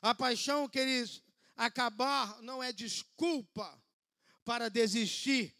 A 0.00 0.14
paixão, 0.14 0.68
queridos, 0.68 1.22
acabar 1.56 2.40
não 2.42 2.62
é 2.62 2.72
desculpa 2.72 3.80
para 4.44 4.68
desistir. 4.68 5.54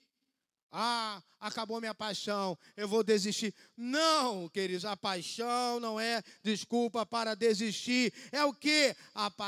Ah, 0.74 1.22
acabou 1.38 1.80
minha 1.80 1.94
paixão, 1.94 2.58
eu 2.74 2.88
vou 2.88 3.04
desistir. 3.04 3.54
Não, 3.76 4.48
queridos, 4.48 4.86
a 4.86 4.96
paixão 4.96 5.78
não 5.78 6.00
é 6.00 6.22
desculpa 6.42 7.04
para 7.04 7.34
desistir. 7.36 8.10
É 8.32 8.42
o 8.42 8.54
quê? 8.54 8.96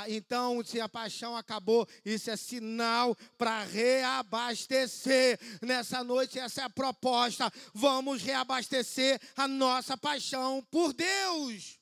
Então, 0.09 0.62
se 0.62 0.83
a 0.83 0.89
paixão 0.89 1.35
acabou, 1.35 1.89
isso 2.05 2.31
é 2.31 2.37
sinal 2.37 3.16
para 3.39 3.64
reabastecer. 3.64 5.41
Nessa 5.62 6.05
noite, 6.05 6.39
essa 6.39 6.61
é 6.61 6.64
a 6.64 6.70
proposta. 6.70 7.51
Vamos 7.72 8.20
reabastecer 8.20 9.18
a 9.35 9.49
nossa 9.49 9.97
paixão 9.97 10.62
por 10.70 10.93
Deus. 10.93 11.81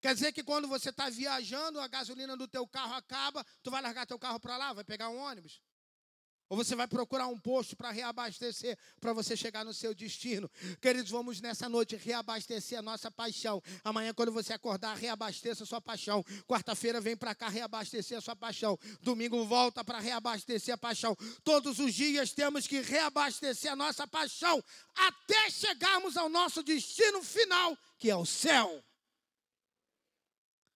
Quer 0.00 0.14
dizer 0.14 0.32
que 0.32 0.42
quando 0.42 0.66
você 0.66 0.90
está 0.90 1.08
viajando, 1.08 1.78
a 1.78 1.86
gasolina 1.86 2.36
do 2.36 2.48
teu 2.48 2.66
carro 2.66 2.94
acaba, 2.94 3.46
tu 3.62 3.70
vai 3.70 3.80
largar 3.80 4.04
teu 4.04 4.18
carro 4.18 4.40
para 4.40 4.56
lá, 4.56 4.72
vai 4.72 4.82
pegar 4.82 5.10
um 5.10 5.18
ônibus? 5.18 5.60
Ou 6.50 6.56
você 6.56 6.74
vai 6.74 6.88
procurar 6.88 7.28
um 7.28 7.38
posto 7.38 7.76
para 7.76 7.92
reabastecer, 7.92 8.76
para 9.00 9.12
você 9.12 9.36
chegar 9.36 9.64
no 9.64 9.72
seu 9.72 9.94
destino. 9.94 10.50
Queridos, 10.80 11.08
vamos 11.08 11.40
nessa 11.40 11.68
noite 11.68 11.94
reabastecer 11.94 12.76
a 12.76 12.82
nossa 12.82 13.08
paixão. 13.08 13.62
Amanhã, 13.84 14.12
quando 14.12 14.32
você 14.32 14.52
acordar, 14.52 14.96
reabasteça 14.96 15.62
a 15.62 15.66
sua 15.66 15.80
paixão. 15.80 16.24
Quarta-feira, 16.48 17.00
vem 17.00 17.16
para 17.16 17.36
cá 17.36 17.48
reabastecer 17.48 18.18
a 18.18 18.20
sua 18.20 18.34
paixão. 18.34 18.76
Domingo, 19.00 19.44
volta 19.44 19.84
para 19.84 20.00
reabastecer 20.00 20.74
a 20.74 20.76
paixão. 20.76 21.16
Todos 21.44 21.78
os 21.78 21.94
dias 21.94 22.32
temos 22.32 22.66
que 22.66 22.80
reabastecer 22.80 23.70
a 23.70 23.76
nossa 23.76 24.04
paixão 24.08 24.60
até 24.96 25.50
chegarmos 25.50 26.16
ao 26.16 26.28
nosso 26.28 26.64
destino 26.64 27.22
final, 27.22 27.78
que 27.96 28.10
é 28.10 28.16
o 28.16 28.26
céu. 28.26 28.84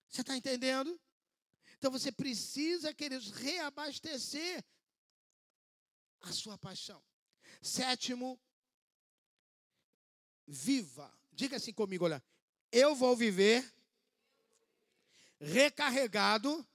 Você 0.09 0.21
está 0.21 0.37
entendendo? 0.37 0.97
Então 1.77 1.91
você 1.91 2.13
precisa, 2.13 2.93
queridos, 2.93 3.29
reabastecer 3.31 4.63
a 6.25 6.31
sua 6.31 6.57
paixão. 6.57 7.01
Sétimo, 7.61 8.39
viva. 10.47 11.11
Diga 11.31 11.57
assim 11.57 11.73
comigo, 11.73 12.05
olha. 12.05 12.23
Eu 12.71 12.95
vou 12.95 13.15
viver 13.15 13.63
recarregado 15.39 16.65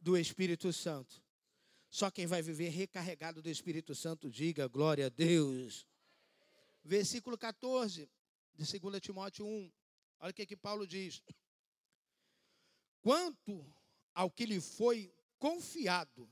do 0.00 0.16
Espírito 0.16 0.72
Santo. 0.72 1.22
Só 1.90 2.10
quem 2.10 2.26
vai 2.26 2.42
viver 2.42 2.68
recarregado 2.68 3.40
do 3.40 3.48
Espírito 3.48 3.94
Santo, 3.94 4.30
diga 4.30 4.68
glória 4.68 5.06
a 5.06 5.08
Deus. 5.08 5.86
Versículo 6.84 7.36
14 7.36 8.08
de 8.54 8.78
2 8.78 9.00
Timóteo 9.00 9.46
1. 9.46 9.72
Olha 10.20 10.30
o 10.30 10.34
que, 10.34 10.46
que 10.46 10.56
Paulo 10.56 10.86
diz. 10.86 11.22
Quanto 13.00 13.64
ao 14.14 14.30
que 14.30 14.44
lhe 14.44 14.60
foi 14.60 15.12
confiado, 15.38 16.28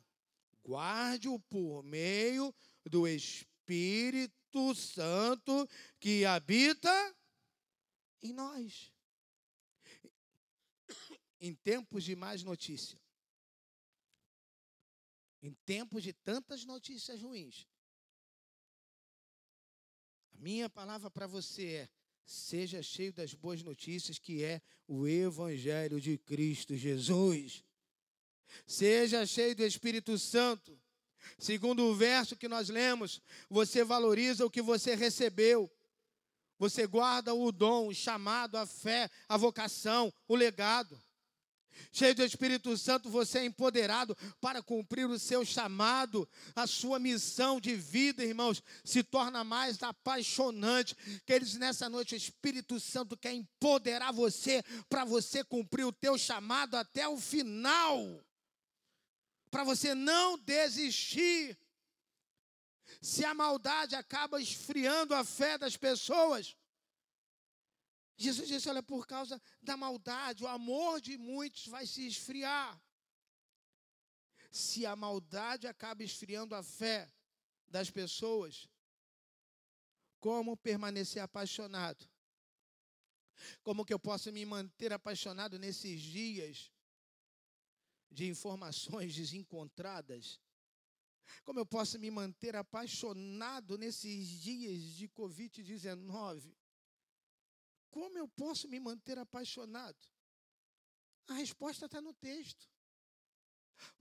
guarde-o 0.66 1.38
por 1.38 1.84
meio 1.84 2.52
do 2.84 3.06
Espírito 3.06 4.74
Santo 4.74 5.68
que 6.00 6.24
habita 6.24 7.16
em 8.20 8.32
nós. 8.32 8.92
Em 11.38 11.54
tempos 11.54 12.02
de 12.02 12.16
mais 12.16 12.42
notícia, 12.42 12.98
em 15.42 15.52
tempos 15.66 16.02
de 16.02 16.12
tantas 16.12 16.64
notícias 16.64 17.20
ruins, 17.22 17.68
a 20.32 20.38
minha 20.38 20.68
palavra 20.68 21.10
para 21.10 21.26
você 21.26 21.66
é: 21.66 21.88
seja 22.24 22.82
cheio 22.82 23.12
das 23.12 23.34
boas 23.34 23.62
notícias 23.62 24.18
que 24.18 24.42
é 24.42 24.62
o 24.88 25.06
Evangelho 25.06 26.00
de 26.00 26.16
Cristo 26.18 26.74
Jesus. 26.74 27.62
Seja 28.66 29.26
cheio 29.26 29.54
do 29.54 29.64
Espírito 29.64 30.18
Santo. 30.18 30.78
Segundo 31.38 31.84
o 31.84 31.94
verso 31.94 32.36
que 32.36 32.48
nós 32.48 32.68
lemos, 32.68 33.20
você 33.50 33.84
valoriza 33.84 34.44
o 34.44 34.50
que 34.50 34.62
você 34.62 34.94
recebeu. 34.94 35.70
Você 36.58 36.86
guarda 36.86 37.34
o 37.34 37.52
dom, 37.52 37.88
o 37.88 37.94
chamado, 37.94 38.56
a 38.56 38.64
fé, 38.64 39.10
a 39.28 39.36
vocação, 39.36 40.12
o 40.26 40.34
legado. 40.34 40.98
Cheio 41.92 42.14
do 42.14 42.24
Espírito 42.24 42.74
Santo, 42.78 43.10
você 43.10 43.40
é 43.40 43.44
empoderado 43.44 44.16
para 44.40 44.62
cumprir 44.62 45.06
o 45.06 45.18
seu 45.18 45.44
chamado, 45.44 46.26
a 46.54 46.66
sua 46.66 46.98
missão 46.98 47.60
de 47.60 47.74
vida, 47.74 48.24
irmãos, 48.24 48.62
se 48.82 49.02
torna 49.02 49.44
mais 49.44 49.82
apaixonante. 49.82 50.96
Que 51.26 51.34
eles 51.34 51.54
nessa 51.56 51.90
noite, 51.90 52.14
o 52.14 52.16
Espírito 52.16 52.80
Santo 52.80 53.14
quer 53.14 53.34
empoderar 53.34 54.10
você 54.10 54.62
para 54.88 55.04
você 55.04 55.44
cumprir 55.44 55.84
o 55.84 55.92
teu 55.92 56.16
chamado 56.16 56.76
até 56.76 57.06
o 57.06 57.18
final 57.18 58.25
para 59.50 59.64
você 59.64 59.94
não 59.94 60.38
desistir. 60.38 61.58
Se 63.00 63.24
a 63.24 63.34
maldade 63.34 63.94
acaba 63.94 64.40
esfriando 64.40 65.14
a 65.14 65.24
fé 65.24 65.58
das 65.58 65.76
pessoas, 65.76 66.56
Jesus 68.16 68.48
disse: 68.48 68.68
olha, 68.68 68.82
por 68.82 69.06
causa 69.06 69.40
da 69.60 69.76
maldade, 69.76 70.44
o 70.44 70.48
amor 70.48 71.00
de 71.00 71.18
muitos 71.18 71.66
vai 71.66 71.86
se 71.86 72.06
esfriar. 72.06 72.80
Se 74.50 74.86
a 74.86 74.96
maldade 74.96 75.66
acaba 75.66 76.02
esfriando 76.02 76.54
a 76.54 76.62
fé 76.62 77.12
das 77.68 77.90
pessoas, 77.90 78.68
como 80.18 80.56
permanecer 80.56 81.22
apaixonado? 81.22 82.08
Como 83.62 83.84
que 83.84 83.92
eu 83.92 83.98
posso 83.98 84.32
me 84.32 84.46
manter 84.46 84.92
apaixonado 84.92 85.58
nesses 85.58 86.00
dias 86.00 86.72
de 88.10 88.26
informações 88.26 89.14
desencontradas? 89.14 90.40
Como 91.44 91.58
eu 91.58 91.66
posso 91.66 91.98
me 91.98 92.10
manter 92.10 92.56
apaixonado 92.56 93.76
nesses 93.76 94.28
dias 94.28 94.82
de 94.94 95.08
Covid-19? 95.08 96.54
Como 97.90 98.18
eu 98.18 98.28
posso 98.28 98.68
me 98.68 98.78
manter 98.78 99.18
apaixonado? 99.18 99.96
A 101.28 101.34
resposta 101.34 101.86
está 101.86 102.00
no 102.00 102.14
texto. 102.14 102.68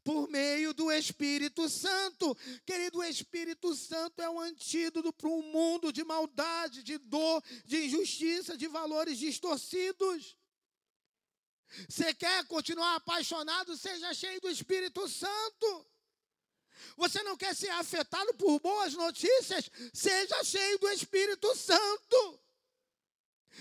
Por 0.04 0.30
meio 0.30 0.74
do 0.74 0.92
Espírito 0.92 1.68
Santo. 1.68 2.36
Querido, 2.66 3.00
o 3.00 3.04
Espírito 3.04 3.76
Santo 3.76 4.22
é 4.22 4.30
um 4.30 4.40
antídoto 4.40 5.12
para 5.12 5.30
um 5.30 5.42
mundo 5.52 5.92
de 5.92 6.04
maldade, 6.04 6.84
de 6.84 6.98
dor, 6.98 7.44
de 7.66 7.86
injustiça, 7.86 8.58
de 8.58 8.68
valores 8.68 9.18
distorcidos. 9.18 10.38
Você 11.90 12.14
quer 12.14 12.46
continuar 12.48 12.96
apaixonado? 12.96 13.76
Seja 13.76 14.14
cheio 14.14 14.40
do 14.42 14.50
Espírito 14.50 15.08
Santo. 15.08 15.88
Você 16.98 17.22
não 17.24 17.36
quer 17.38 17.56
ser 17.56 17.70
afetado 17.70 18.34
por 18.36 18.60
boas 18.60 18.94
notícias? 18.94 19.70
Seja 19.94 20.44
cheio 20.44 20.80
do 20.80 20.90
Espírito 20.90 21.56
Santo. 21.56 22.40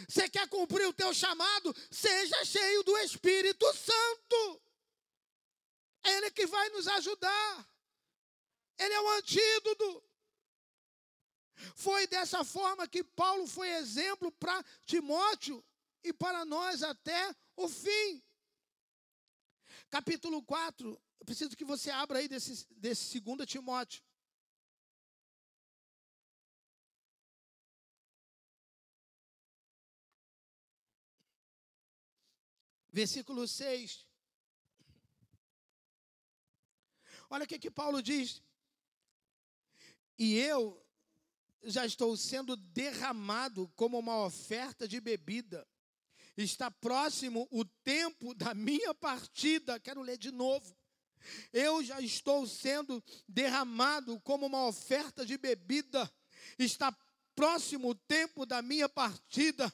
Você 0.08 0.28
quer 0.28 0.48
cumprir 0.48 0.86
o 0.86 0.92
teu 0.92 1.12
chamado? 1.14 1.74
Seja 1.90 2.44
cheio 2.44 2.82
do 2.82 2.96
Espírito 2.98 3.66
Santo. 3.74 4.62
É 6.04 6.16
Ele 6.16 6.30
que 6.30 6.46
vai 6.46 6.68
nos 6.70 6.86
ajudar. 6.88 7.68
Ele 8.78 8.94
é 8.94 9.00
o 9.00 9.10
antídoto. 9.10 10.04
Foi 11.76 12.06
dessa 12.08 12.44
forma 12.44 12.88
que 12.88 13.04
Paulo 13.04 13.46
foi 13.46 13.68
exemplo 13.70 14.30
para 14.32 14.64
Timóteo 14.84 15.64
e 16.04 16.12
para 16.12 16.44
nós 16.44 16.82
até 16.82 17.34
o 17.56 17.66
fim. 17.68 18.22
Capítulo 19.88 20.42
4, 20.42 21.00
eu 21.20 21.24
preciso 21.24 21.56
que 21.56 21.64
você 21.64 21.90
abra 21.90 22.18
aí 22.18 22.28
desse, 22.28 22.66
desse 22.74 23.18
2 23.20 23.48
Timóteo. 23.48 24.04
Versículo 32.92 33.48
6. 33.48 34.06
Olha 37.30 37.44
o 37.44 37.48
que, 37.48 37.58
que 37.58 37.70
Paulo 37.70 38.02
diz. 38.02 38.42
E 40.16 40.36
eu 40.36 40.80
já 41.64 41.84
estou 41.86 42.16
sendo 42.16 42.56
derramado 42.56 43.68
como 43.74 43.98
uma 43.98 44.24
oferta 44.24 44.86
de 44.86 45.00
bebida. 45.00 45.66
Está 46.36 46.70
próximo 46.70 47.46
o 47.50 47.64
tempo 47.64 48.34
da 48.34 48.54
minha 48.54 48.94
partida. 48.94 49.78
Quero 49.78 50.02
ler 50.02 50.18
de 50.18 50.30
novo. 50.30 50.76
Eu 51.52 51.82
já 51.82 52.00
estou 52.00 52.46
sendo 52.46 53.02
derramado 53.28 54.20
como 54.20 54.46
uma 54.46 54.66
oferta 54.66 55.24
de 55.24 55.38
bebida. 55.38 56.10
Está 56.58 56.94
próximo 57.34 57.90
o 57.90 57.94
tempo 57.94 58.44
da 58.44 58.60
minha 58.62 58.88
partida. 58.88 59.72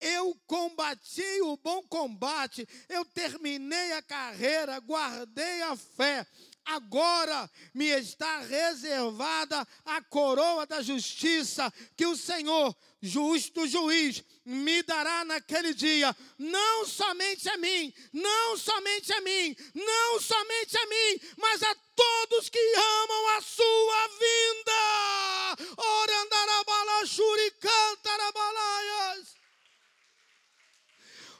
Eu 0.00 0.38
combati 0.46 1.40
o 1.42 1.56
bom 1.56 1.82
combate, 1.84 2.68
eu 2.88 3.02
terminei 3.06 3.92
a 3.92 4.02
carreira, 4.02 4.78
guardei 4.78 5.62
a 5.62 5.74
fé. 5.74 6.26
Agora 6.66 7.48
me 7.72 7.86
está 7.86 8.40
reservada 8.40 9.66
a 9.84 10.02
coroa 10.02 10.66
da 10.66 10.82
justiça 10.82 11.72
que 11.96 12.04
o 12.04 12.16
Senhor, 12.16 12.74
justo 13.00 13.68
juiz, 13.68 14.24
me 14.44 14.82
dará 14.82 15.24
naquele 15.24 15.72
dia. 15.72 16.14
Não 16.36 16.84
somente 16.84 17.48
a 17.48 17.56
mim, 17.56 17.94
não 18.12 18.56
somente 18.56 19.12
a 19.12 19.20
mim, 19.20 19.56
não 19.74 20.20
somente 20.20 20.76
a 20.76 20.86
mim, 20.86 21.20
mas 21.36 21.62
a 21.62 21.72
todos 21.94 22.48
que 22.48 22.74
amam 22.74 23.28
a 23.36 23.40
sua 23.42 24.08
vinda. 24.18 25.56
Orandarabala, 25.76 27.06
shuricantarabala. 27.06 28.66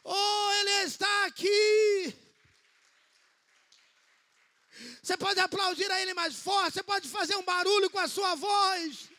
Oh, 0.05 0.53
Ele 0.61 0.85
está 0.85 1.27
aqui. 1.27 2.26
Você 5.03 5.17
pode 5.17 5.41
aplaudir 5.41 5.91
a 5.91 6.01
Ele 6.01 6.15
mais 6.15 6.37
forte, 6.37 6.75
você 6.75 6.83
pode 6.83 7.09
fazer 7.09 7.37
um 7.37 7.45
barulho 7.45 7.91
com 7.91 7.99
a 7.99 8.09
sua 8.09 8.35
voz. 8.35 9.11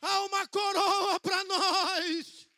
Há 0.00 0.20
uma 0.22 0.46
coroa 0.48 1.20
para 1.20 1.44
nós. 1.44 2.48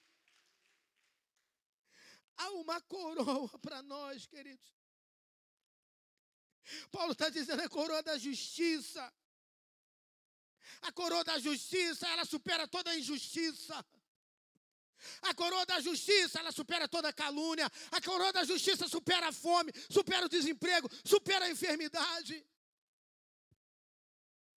Há 2.39 2.51
uma 2.51 2.80
coroa 2.80 3.59
para 3.59 3.82
nós, 3.82 4.26
queridos. 4.26 4.74
Paulo 6.91 7.12
está 7.12 7.28
dizendo 7.28 7.62
a 7.62 7.68
coroa 7.68 8.03
da 8.03 8.18
justiça. 8.18 9.12
A 10.87 10.93
coroa 10.93 11.24
da 11.24 11.39
justiça, 11.39 12.07
ela 12.09 12.24
supera 12.24 12.66
toda 12.68 12.91
a 12.91 12.97
injustiça. 12.97 13.84
A 15.22 15.34
coroa 15.34 15.66
da 15.66 15.80
justiça, 15.80 16.39
ela 16.39 16.53
supera 16.53 16.89
toda 16.89 17.09
a 17.09 17.12
calúnia. 17.12 17.70
A 17.91 18.01
coroa 18.01 18.32
da 18.32 18.45
justiça 18.45 18.87
supera 18.89 19.28
a 19.28 19.32
fome, 19.32 19.72
supera 19.91 20.26
o 20.26 20.28
desemprego, 20.28 20.89
supera 21.05 21.45
a 21.47 21.51
enfermidade. 21.51 22.47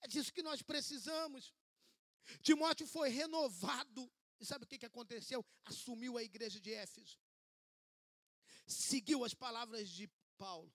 É 0.01 0.07
disso 0.07 0.31
que 0.31 0.43
nós 0.43 0.61
precisamos. 0.61 1.53
Timóteo 2.41 2.87
foi 2.87 3.09
renovado. 3.09 4.09
E 4.39 4.45
sabe 4.45 4.63
o 4.63 4.67
que 4.67 4.85
aconteceu? 4.85 5.43
Assumiu 5.65 6.17
a 6.17 6.23
igreja 6.23 6.59
de 6.59 6.71
Éfeso. 6.71 7.17
Seguiu 8.67 9.25
as 9.25 9.33
palavras 9.33 9.89
de 9.89 10.07
Paulo. 10.37 10.71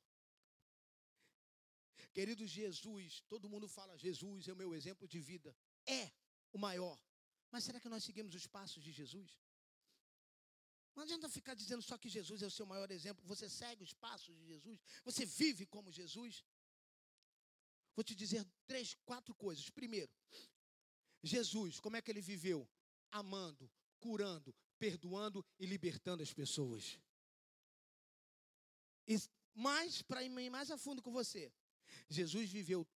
Querido 2.16 2.46
Jesus, 2.46 3.22
todo 3.28 3.48
mundo 3.48 3.66
fala, 3.68 3.98
Jesus 3.98 4.46
é 4.46 4.52
o 4.52 4.56
meu 4.56 4.72
exemplo 4.72 5.06
de 5.06 5.20
vida. 5.20 5.54
É 5.84 6.12
o 6.52 6.58
maior. 6.58 6.96
Mas 7.50 7.64
será 7.64 7.80
que 7.80 7.88
nós 7.88 8.04
seguimos 8.04 8.34
os 8.34 8.46
passos 8.46 8.82
de 8.82 8.92
Jesus? 8.92 9.30
Não 10.94 11.02
adianta 11.02 11.28
ficar 11.28 11.54
dizendo 11.54 11.82
só 11.82 11.98
que 11.98 12.08
Jesus 12.08 12.40
é 12.40 12.46
o 12.46 12.50
seu 12.58 12.66
maior 12.66 12.88
exemplo. 12.92 13.24
Você 13.26 13.48
segue 13.48 13.82
os 13.82 13.92
passos 13.92 14.36
de 14.36 14.46
Jesus? 14.46 14.80
Você 15.04 15.26
vive 15.26 15.66
como 15.66 15.90
Jesus? 15.90 16.44
Vou 17.96 18.04
te 18.04 18.14
dizer 18.14 18.46
três, 18.64 18.94
quatro 19.04 19.34
coisas. 19.34 19.68
Primeiro, 19.70 20.12
Jesus, 21.20 21.80
como 21.80 21.96
é 21.96 22.02
que 22.02 22.12
ele 22.12 22.20
viveu? 22.20 22.68
Amando, 23.10 23.68
curando, 23.98 24.54
perdoando 24.78 25.44
e 25.58 25.66
libertando 25.66 26.22
as 26.22 26.32
pessoas. 26.32 26.96
E 29.08 29.16
mais, 29.52 30.00
para 30.02 30.22
ir 30.22 30.50
mais 30.50 30.70
a 30.70 30.78
fundo 30.78 31.02
com 31.02 31.10
você, 31.10 31.52
Jesus 32.08 32.50
viveu 32.50 32.86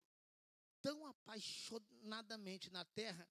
tão 0.81 1.07
apaixonadamente 1.07 2.71
na 2.71 2.85
terra 2.85 3.29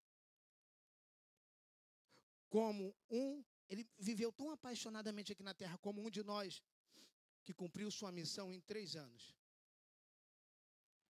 como 2.50 2.96
um, 3.10 3.44
ele 3.70 3.88
viveu 3.98 4.32
tão 4.32 4.52
apaixonadamente 4.52 5.32
aqui 5.32 5.44
na 5.44 5.54
terra 5.54 5.78
como 5.78 6.02
um 6.02 6.10
de 6.10 6.24
nós 6.24 6.62
que 7.44 7.54
cumpriu 7.54 7.90
sua 7.92 8.12
missão 8.12 8.54
em 8.54 8.60
três 8.62 8.96
anos. 8.96 9.36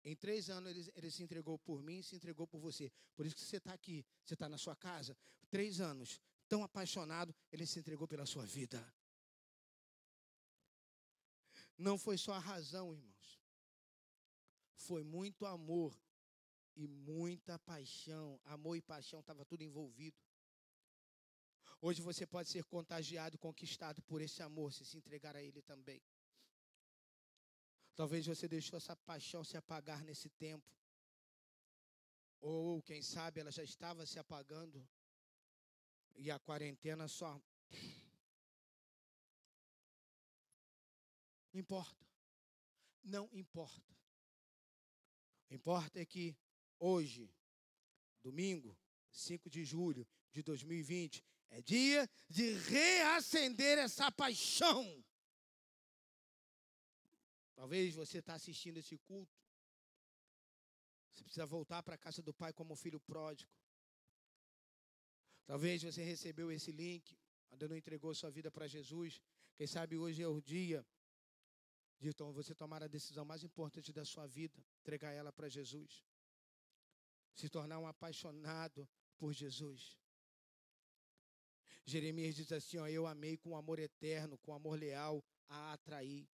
Em 0.04 0.16
três 0.16 0.50
anos 0.50 0.70
ele, 0.72 0.92
ele 0.96 1.12
se 1.12 1.22
entregou 1.22 1.58
por 1.60 1.82
mim, 1.84 2.02
se 2.02 2.16
entregou 2.16 2.48
por 2.48 2.60
você. 2.60 2.92
Por 3.16 3.26
isso 3.26 3.36
que 3.36 3.42
você 3.42 3.58
está 3.58 3.74
aqui, 3.74 4.06
você 4.24 4.34
está 4.34 4.48
na 4.48 4.58
sua 4.58 4.76
casa. 4.76 5.18
Três 5.50 5.82
anos, 5.82 6.22
tão 6.48 6.64
apaixonado, 6.64 7.36
ele 7.52 7.66
se 7.66 7.80
entregou 7.80 8.08
pela 8.08 8.26
sua 8.26 8.46
vida. 8.46 8.82
Não 11.78 11.98
foi 11.98 12.18
só 12.18 12.34
a 12.34 12.40
razão, 12.40 12.94
irmão 12.94 13.10
foi 14.80 15.04
muito 15.04 15.46
amor 15.46 15.94
e 16.76 16.88
muita 16.88 17.60
paixão. 17.60 18.40
Amor 18.46 18.76
e 18.78 18.82
paixão 18.82 19.20
estava 19.20 19.46
tudo 19.46 19.64
envolvido. 19.64 20.18
Hoje 21.82 22.02
você 22.02 22.26
pode 22.26 22.50
ser 22.50 22.64
contagiado 22.66 23.36
e 23.36 23.40
conquistado 23.40 24.02
por 24.04 24.22
esse 24.22 24.42
amor, 24.42 24.74
se 24.74 24.86
se 24.86 24.98
entregar 24.98 25.36
a 25.36 25.44
Ele 25.44 25.62
também. 25.62 26.02
Talvez 27.96 28.26
você 28.26 28.48
deixou 28.48 28.78
essa 28.78 28.96
paixão 28.96 29.44
se 29.44 29.58
apagar 29.58 30.04
nesse 30.04 30.30
tempo. 30.30 30.70
Ou, 32.40 32.82
quem 32.82 33.02
sabe, 33.02 33.42
ela 33.42 33.52
já 33.52 33.64
estava 33.64 34.06
se 34.06 34.18
apagando. 34.18 34.88
E 36.16 36.32
a 36.32 36.40
quarentena 36.40 37.08
só. 37.08 37.42
Não 41.52 41.60
importa. 41.60 42.06
Não 43.04 43.30
importa. 43.34 43.99
Importa 45.50 46.00
é 46.00 46.06
que 46.06 46.38
hoje, 46.80 47.34
domingo, 48.22 48.78
5 49.12 49.50
de 49.50 49.66
julho 49.66 50.08
de 50.32 50.44
2020, 50.44 51.24
é 51.50 51.62
dia 51.62 52.08
de 52.30 52.54
reacender 52.54 53.78
essa 53.80 54.12
paixão. 54.12 55.04
Talvez 57.56 57.96
você 57.96 58.20
está 58.20 58.36
assistindo 58.36 58.78
esse 58.78 58.98
culto. 59.00 59.38
Você 61.12 61.24
precisa 61.24 61.46
voltar 61.46 61.82
para 61.84 61.96
a 61.96 61.98
casa 61.98 62.22
do 62.22 62.34
Pai 62.34 62.54
como 62.54 62.76
filho 62.76 63.00
pródigo. 63.00 63.52
Talvez 65.46 65.82
você 65.82 66.04
recebeu 66.04 66.52
esse 66.52 66.72
link, 66.72 67.18
ainda 67.50 67.68
não 67.68 67.76
entregou 67.76 68.14
sua 68.14 68.30
vida 68.30 68.52
para 68.52 68.68
Jesus. 68.68 69.20
Quem 69.56 69.66
sabe 69.66 69.98
hoje 69.98 70.22
é 70.22 70.28
o 70.28 70.40
dia 70.40 70.86
de 72.00 72.14
você 72.34 72.56
tomar 72.56 72.82
a 72.82 72.88
decisão 72.88 73.26
mais 73.26 73.44
importante 73.44 73.92
da 73.92 74.06
sua 74.06 74.26
vida, 74.26 74.64
entregar 74.82 75.12
ela 75.12 75.32
para 75.32 75.50
Jesus. 75.50 76.06
Se 77.34 77.50
tornar 77.50 77.80
um 77.80 77.88
apaixonado 77.88 78.88
por 79.18 79.34
Jesus. 79.34 79.98
Jeremias 81.86 82.36
diz 82.36 82.52
assim: 82.52 82.78
ó, 82.78 82.88
Eu 82.88 83.06
amei 83.06 83.38
com 83.38 83.56
amor 83.56 83.80
eterno, 83.80 84.38
com 84.38 84.54
amor 84.54 84.80
leal, 84.80 85.24
a 85.48 85.74
atrair. 85.74 86.28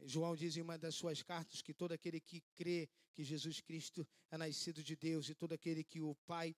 João 0.00 0.36
diz 0.36 0.56
em 0.56 0.60
uma 0.60 0.78
das 0.78 0.94
suas 0.94 1.22
cartas 1.22 1.62
que 1.62 1.74
todo 1.74 1.92
aquele 1.92 2.20
que 2.20 2.40
crê 2.54 2.88
que 3.14 3.24
Jesus 3.24 3.60
Cristo 3.60 4.06
é 4.30 4.36
nascido 4.36 4.82
de 4.82 4.94
Deus 4.94 5.28
e 5.28 5.34
todo 5.34 5.52
aquele 5.52 5.82
que 5.82 6.00
o 6.00 6.14
Pai 6.26 6.54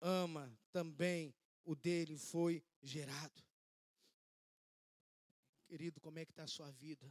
ama 0.00 0.52
também, 0.72 1.34
o 1.64 1.76
dele 1.76 2.18
foi 2.18 2.62
gerado. 2.82 3.42
Querido, 5.72 6.02
como 6.02 6.18
é 6.18 6.24
que 6.26 6.32
está 6.32 6.42
a 6.42 6.46
sua 6.46 6.70
vida? 6.70 7.10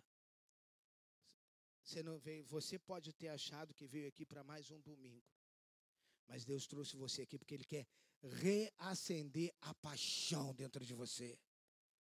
Você 1.84 2.04
não 2.04 2.20
veio, 2.20 2.46
você 2.46 2.78
pode 2.78 3.12
ter 3.12 3.30
achado 3.30 3.74
que 3.74 3.88
veio 3.88 4.08
aqui 4.08 4.24
para 4.24 4.44
mais 4.44 4.70
um 4.70 4.80
domingo. 4.82 5.28
Mas 6.28 6.46
Deus 6.46 6.68
trouxe 6.68 6.96
você 6.96 7.24
aqui 7.24 7.40
porque 7.40 7.56
Ele 7.56 7.66
quer 7.66 7.88
reacender 8.22 9.52
a 9.62 9.74
paixão 9.74 10.54
dentro 10.54 10.86
de 10.86 10.94
você. 10.94 11.40